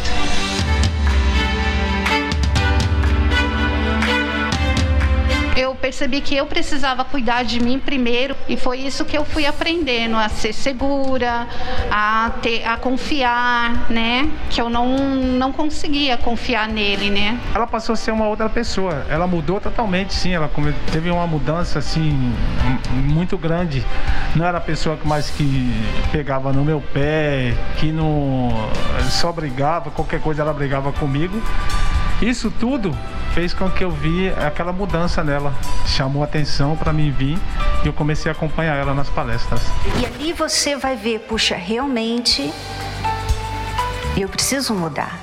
Percebi 5.89 6.21
que 6.21 6.35
eu 6.35 6.45
precisava 6.45 7.03
cuidar 7.03 7.41
de 7.41 7.59
mim 7.59 7.79
primeiro 7.79 8.35
e 8.47 8.55
foi 8.55 8.77
isso 8.77 9.03
que 9.03 9.17
eu 9.17 9.25
fui 9.25 9.47
aprendendo 9.47 10.17
a 10.17 10.29
ser 10.29 10.53
segura, 10.53 11.47
a 11.89 12.31
ter, 12.43 12.63
a 12.63 12.77
confiar, 12.77 13.89
né? 13.89 14.29
Que 14.51 14.61
eu 14.61 14.69
não 14.69 14.99
não 14.99 15.51
conseguia 15.51 16.15
confiar 16.15 16.67
nele, 16.67 17.09
né? 17.09 17.39
Ela 17.55 17.65
passou 17.65 17.93
a 17.93 17.95
ser 17.95 18.11
uma 18.11 18.27
outra 18.27 18.47
pessoa. 18.47 19.03
Ela 19.09 19.25
mudou 19.25 19.59
totalmente, 19.59 20.13
sim. 20.13 20.31
Ela 20.31 20.47
teve 20.91 21.09
uma 21.09 21.25
mudança 21.25 21.79
assim 21.79 22.35
muito 22.93 23.35
grande. 23.35 23.83
Não 24.35 24.45
era 24.45 24.59
a 24.59 24.61
pessoa 24.61 24.95
que 24.95 25.07
mais 25.07 25.31
que 25.31 25.73
pegava 26.11 26.53
no 26.53 26.63
meu 26.63 26.81
pé, 26.93 27.55
que 27.77 27.91
não 27.91 28.69
só 29.09 29.31
brigava, 29.31 29.89
qualquer 29.89 30.21
coisa 30.21 30.43
ela 30.43 30.53
brigava 30.53 30.91
comigo. 30.91 31.41
Isso 32.21 32.51
tudo 32.51 32.95
fez 33.33 33.53
com 33.53 33.69
que 33.69 33.83
eu 33.83 33.91
vi 33.91 34.29
aquela 34.29 34.71
mudança 34.71 35.23
nela. 35.23 35.53
Chamou 35.85 36.23
atenção 36.23 36.75
para 36.75 36.93
mim 36.93 37.11
vir 37.11 37.39
E 37.83 37.87
eu 37.87 37.93
comecei 37.93 38.31
a 38.31 38.33
acompanhar 38.33 38.75
ela 38.75 38.93
nas 38.93 39.09
palestras. 39.09 39.61
E 39.99 40.05
ali 40.05 40.33
você 40.33 40.75
vai 40.75 40.95
ver, 40.95 41.19
puxa, 41.21 41.55
realmente 41.55 42.51
eu 44.17 44.27
preciso 44.27 44.73
mudar. 44.73 45.17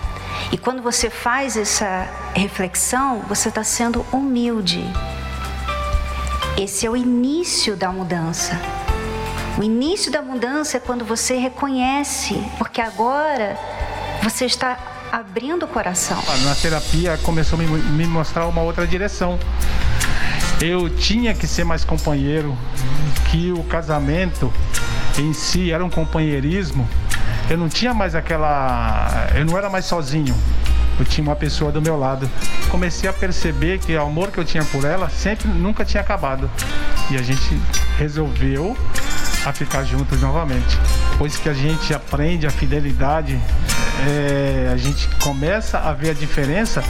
E 0.53 0.59
quando 0.59 0.83
você 0.83 1.11
faz 1.11 1.57
essa 1.57 2.09
reflexão, 2.35 3.23
você 3.29 3.49
está 3.49 3.65
sendo 3.65 4.07
humilde. 4.13 4.85
Esse 6.57 6.87
é 6.87 6.91
o 6.91 6.97
início 6.97 7.77
da 7.77 7.91
mudança. 7.91 8.59
O 9.59 9.63
início 9.63 10.13
da 10.13 10.23
mudança 10.23 10.77
é 10.77 10.81
quando 10.81 11.05
você 11.05 11.37
reconhece, 11.37 12.43
porque 12.59 12.81
agora 12.81 13.59
você 14.23 14.45
está 14.45 14.79
abrindo 15.13 15.65
o 15.65 15.69
coração. 15.69 16.23
Na 16.45 16.55
terapia 16.55 17.19
começou 17.23 17.59
a 17.59 17.63
me 17.63 18.07
mostrar 18.07 18.47
uma 18.47 18.63
outra 18.63 18.87
direção. 18.87 19.39
Eu 20.61 20.89
tinha 20.89 21.35
que 21.35 21.47
ser 21.47 21.65
mais 21.65 21.85
companheiro, 21.85 22.57
que 23.31 23.53
o 23.53 23.63
casamento 23.65 24.53
em 25.19 25.33
si 25.33 25.71
era 25.71 25.85
um 25.85 25.91
companheirismo. 25.91 26.89
Eu 27.49 27.59
não 27.59 27.69
tinha 27.69 27.95
mais 27.95 28.15
aquela. 28.15 29.29
Eu 29.35 29.45
não 29.45 29.57
era 29.57 29.69
mais 29.69 29.85
sozinho. 29.85 30.35
Eu 30.99 31.05
tinha 31.05 31.27
uma 31.27 31.37
pessoa 31.37 31.71
do 31.71 31.81
meu 31.81 31.99
lado. 31.99 32.29
Comecei 32.71 33.09
a 33.09 33.13
perceber 33.13 33.79
que 33.79 33.95
o 33.95 34.03
amor 34.03 34.31
que 34.31 34.39
eu 34.39 34.45
tinha 34.45 34.65
por 34.65 34.85
ela 34.85 35.11
sempre 35.11 35.47
nunca 35.49 35.85
tinha 35.85 36.01
acabado. 36.01 36.51
E 37.11 37.17
a 37.17 37.23
gente 37.23 37.61
resolveu 37.99 38.77
a 39.45 39.53
ficar 39.53 39.85
juntos 39.85 40.21
novamente. 40.21 40.79
Depois 41.13 41.37
que 41.37 41.49
a 41.49 41.55
gente 41.55 41.95
aprende 41.95 42.47
a 42.47 42.51
fidelidade, 42.51 43.39
é, 44.07 44.71
a 44.73 44.77
gente 44.77 45.09
começa 45.23 45.79
a 45.79 45.93
ver 45.93 46.11
a 46.11 46.15
diferença 46.15 46.83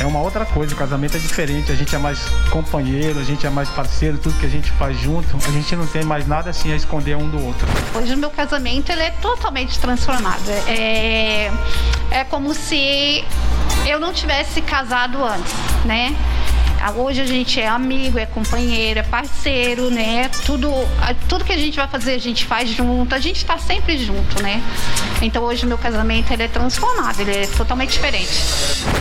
é 0.00 0.06
uma 0.06 0.20
outra 0.20 0.44
coisa, 0.44 0.74
o 0.74 0.76
casamento 0.76 1.16
é 1.16 1.20
diferente, 1.20 1.70
a 1.70 1.74
gente 1.74 1.94
é 1.94 1.98
mais 1.98 2.18
companheiro, 2.50 3.20
a 3.20 3.22
gente 3.22 3.46
é 3.46 3.50
mais 3.50 3.68
parceiro, 3.68 4.18
tudo 4.18 4.36
que 4.38 4.46
a 4.46 4.48
gente 4.48 4.70
faz 4.72 4.98
junto, 4.98 5.36
a 5.36 5.50
gente 5.50 5.76
não 5.76 5.86
tem 5.86 6.02
mais 6.02 6.26
nada 6.26 6.50
assim 6.50 6.72
a 6.72 6.76
esconder 6.76 7.16
um 7.16 7.28
do 7.28 7.44
outro. 7.44 7.66
Hoje 7.94 8.12
o 8.14 8.16
meu 8.16 8.30
casamento 8.30 8.90
ele 8.90 9.02
é 9.02 9.10
totalmente 9.10 9.78
transformado. 9.78 10.48
É, 10.66 11.52
é 12.10 12.24
como 12.24 12.52
se 12.52 13.24
eu 13.86 14.00
não 14.00 14.12
tivesse 14.12 14.60
casado 14.62 15.22
antes, 15.22 15.54
né? 15.84 16.16
Hoje 16.90 17.20
a 17.20 17.26
gente 17.26 17.60
é 17.60 17.68
amigo, 17.68 18.18
é 18.18 18.26
companheiro, 18.26 18.98
é 18.98 19.02
parceiro, 19.02 19.88
né? 19.88 20.28
Tudo, 20.44 20.68
tudo 21.28 21.44
que 21.44 21.52
a 21.52 21.56
gente 21.56 21.76
vai 21.76 21.86
fazer 21.86 22.14
a 22.14 22.18
gente 22.18 22.44
faz 22.44 22.68
junto, 22.70 23.14
a 23.14 23.20
gente 23.20 23.36
está 23.36 23.56
sempre 23.56 23.96
junto, 23.96 24.42
né? 24.42 24.60
Então 25.20 25.44
hoje 25.44 25.64
o 25.64 25.68
meu 25.68 25.78
casamento 25.78 26.32
ele 26.32 26.42
é 26.42 26.48
transformado, 26.48 27.20
ele 27.20 27.30
é 27.30 27.46
totalmente 27.46 27.92
diferente. 27.92 28.32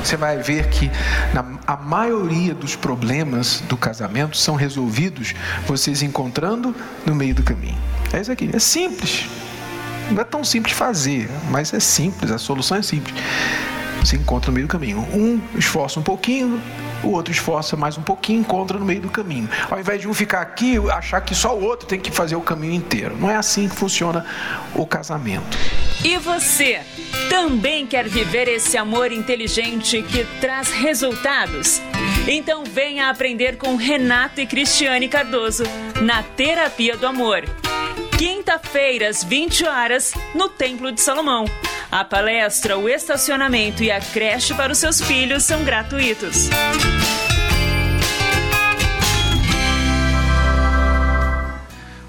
Você 0.03 0.15
vai 0.15 0.37
ver 0.37 0.69
que 0.69 0.91
na, 1.33 1.43
a 1.65 1.75
maioria 1.75 2.53
dos 2.53 2.75
problemas 2.75 3.61
do 3.61 3.75
casamento 3.75 4.37
são 4.37 4.55
resolvidos 4.55 5.33
vocês 5.65 6.03
encontrando 6.03 6.75
no 7.05 7.15
meio 7.15 7.33
do 7.33 7.41
caminho. 7.41 7.77
É 8.13 8.21
isso 8.21 8.31
aqui, 8.31 8.49
é 8.53 8.59
simples. 8.59 9.25
Não 10.11 10.21
é 10.21 10.25
tão 10.25 10.43
simples 10.43 10.75
fazer, 10.75 11.29
mas 11.49 11.73
é 11.73 11.79
simples, 11.79 12.31
a 12.31 12.37
solução 12.37 12.77
é 12.77 12.81
simples. 12.81 13.15
Você 14.01 14.15
encontra 14.15 14.49
no 14.49 14.55
meio 14.55 14.67
do 14.67 14.71
caminho. 14.71 14.99
Um 15.13 15.39
esforça 15.55 15.99
um 15.99 16.03
pouquinho, 16.03 16.59
o 17.03 17.09
outro 17.09 17.31
esforça 17.31 17.77
mais 17.77 17.97
um 17.97 18.01
pouquinho, 18.01 18.39
encontra 18.39 18.77
no 18.77 18.85
meio 18.85 19.01
do 19.01 19.09
caminho. 19.09 19.47
Ao 19.69 19.79
invés 19.79 20.01
de 20.01 20.07
um 20.07 20.13
ficar 20.13 20.41
aqui, 20.41 20.77
achar 20.89 21.21
que 21.21 21.35
só 21.35 21.55
o 21.55 21.63
outro 21.63 21.87
tem 21.87 21.99
que 21.99 22.11
fazer 22.11 22.35
o 22.35 22.41
caminho 22.41 22.73
inteiro. 22.73 23.15
Não 23.15 23.29
é 23.29 23.35
assim 23.35 23.69
que 23.69 23.75
funciona 23.75 24.25
o 24.73 24.85
casamento. 24.87 25.55
E 26.03 26.17
você 26.17 26.81
também 27.29 27.85
quer 27.85 28.09
viver 28.09 28.47
esse 28.47 28.75
amor 28.75 29.11
inteligente 29.11 30.01
que 30.01 30.25
traz 30.41 30.71
resultados? 30.71 31.79
Então 32.27 32.63
venha 32.63 33.09
aprender 33.09 33.57
com 33.57 33.75
Renato 33.75 34.41
e 34.41 34.47
Cristiane 34.47 35.07
Cardoso 35.07 35.63
na 36.01 36.23
Terapia 36.23 36.97
do 36.97 37.05
Amor. 37.05 37.43
Quinta-feira, 38.17 39.09
às 39.09 39.23
20 39.23 39.65
horas, 39.65 40.13
no 40.33 40.49
Templo 40.49 40.91
de 40.91 41.01
Salomão. 41.01 41.45
A 41.91 42.05
palestra, 42.05 42.77
o 42.77 42.87
estacionamento 42.87 43.83
e 43.83 43.91
a 43.91 43.99
creche 43.99 44.53
para 44.53 44.71
os 44.71 44.77
seus 44.77 45.01
filhos 45.01 45.43
são 45.43 45.61
gratuitos. 45.65 46.47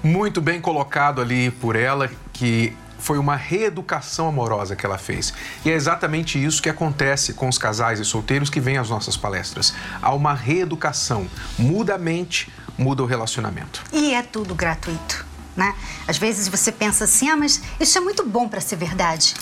Muito 0.01 0.39
bem 0.39 0.61
colocado 0.61 1.19
ali 1.19 1.51
por 1.51 1.75
ela 1.75 2.09
que 2.31 2.73
foi 2.97 3.17
uma 3.17 3.35
reeducação 3.35 4.29
amorosa 4.29 4.73
que 4.73 4.85
ela 4.85 4.97
fez. 4.97 5.33
E 5.65 5.69
é 5.69 5.73
exatamente 5.73 6.41
isso 6.41 6.61
que 6.61 6.69
acontece 6.69 7.33
com 7.33 7.49
os 7.49 7.57
casais 7.57 7.99
e 7.99 8.05
solteiros 8.05 8.49
que 8.49 8.61
vêm 8.61 8.77
às 8.77 8.89
nossas 8.89 9.17
palestras. 9.17 9.73
Há 10.01 10.13
uma 10.13 10.33
reeducação. 10.33 11.27
Muda 11.59 11.95
a 11.95 11.97
mente, 11.97 12.49
muda 12.77 13.03
o 13.03 13.05
relacionamento. 13.05 13.83
E 13.91 14.13
é 14.13 14.23
tudo 14.23 14.55
gratuito, 14.55 15.25
né? 15.57 15.75
Às 16.07 16.17
vezes 16.17 16.47
você 16.47 16.71
pensa 16.71 17.03
assim, 17.03 17.27
ah, 17.27 17.35
mas 17.35 17.61
isso 17.81 17.97
é 17.97 18.01
muito 18.01 18.25
bom 18.25 18.47
para 18.47 18.61
ser 18.61 18.77
verdade. 18.77 19.35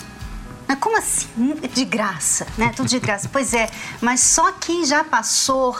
Mas 0.72 0.78
como 0.80 0.96
assim? 0.96 1.28
De 1.74 1.84
graça, 1.84 2.46
né? 2.56 2.72
Tudo 2.74 2.88
de 2.88 2.98
graça. 2.98 3.28
pois 3.30 3.52
é, 3.52 3.68
mas 4.00 4.20
só 4.20 4.52
quem 4.52 4.86
já 4.86 5.04
passou, 5.04 5.78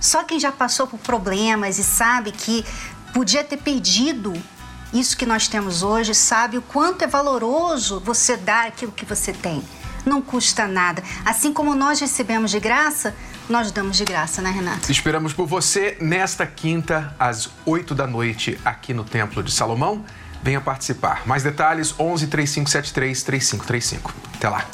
só 0.00 0.24
quem 0.24 0.40
já 0.40 0.50
passou 0.50 0.88
por 0.88 0.98
problemas 0.98 1.78
e 1.78 1.84
sabe 1.84 2.32
que 2.32 2.64
podia 3.12 3.44
ter 3.44 3.58
perdido 3.58 4.32
isso 4.92 5.16
que 5.16 5.24
nós 5.24 5.46
temos 5.46 5.84
hoje, 5.84 6.14
sabe 6.14 6.58
o 6.58 6.62
quanto 6.62 7.02
é 7.02 7.06
valoroso 7.06 8.00
você 8.00 8.36
dar 8.36 8.66
aquilo 8.66 8.90
que 8.90 9.04
você 9.04 9.32
tem. 9.32 9.62
Não 10.04 10.20
custa 10.20 10.66
nada. 10.66 11.02
Assim 11.24 11.52
como 11.52 11.72
nós 11.74 12.00
recebemos 12.00 12.50
de 12.50 12.58
graça, 12.58 13.14
nós 13.48 13.70
damos 13.70 13.96
de 13.96 14.04
graça, 14.04 14.42
né, 14.42 14.50
Renato? 14.50 14.90
Esperamos 14.90 15.32
por 15.32 15.46
você 15.46 15.96
nesta 16.00 16.44
quinta, 16.44 17.14
às 17.20 17.48
8 17.64 17.94
da 17.94 18.06
noite, 18.06 18.58
aqui 18.64 18.92
no 18.92 19.04
Templo 19.04 19.44
de 19.44 19.52
Salomão. 19.52 20.04
Venha 20.44 20.60
participar. 20.60 21.22
Mais 21.26 21.42
detalhes: 21.42 21.94
11 21.98 22.26
3573 22.28 23.22
3535. 23.22 24.14
Até 24.36 24.48
lá. 24.48 24.64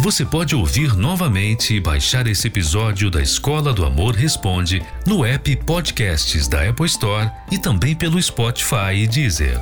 Você 0.00 0.24
pode 0.24 0.54
ouvir 0.54 0.96
novamente 0.96 1.74
e 1.74 1.80
baixar 1.80 2.26
esse 2.28 2.46
episódio 2.46 3.10
da 3.10 3.20
Escola 3.20 3.72
do 3.72 3.84
Amor 3.84 4.14
Responde 4.14 4.80
no 5.04 5.24
app 5.24 5.56
Podcasts 5.56 6.46
da 6.46 6.68
Apple 6.68 6.86
Store 6.86 7.30
e 7.50 7.58
também 7.58 7.96
pelo 7.96 8.22
Spotify 8.22 8.94
e 8.94 9.08
Deezer. 9.08 9.58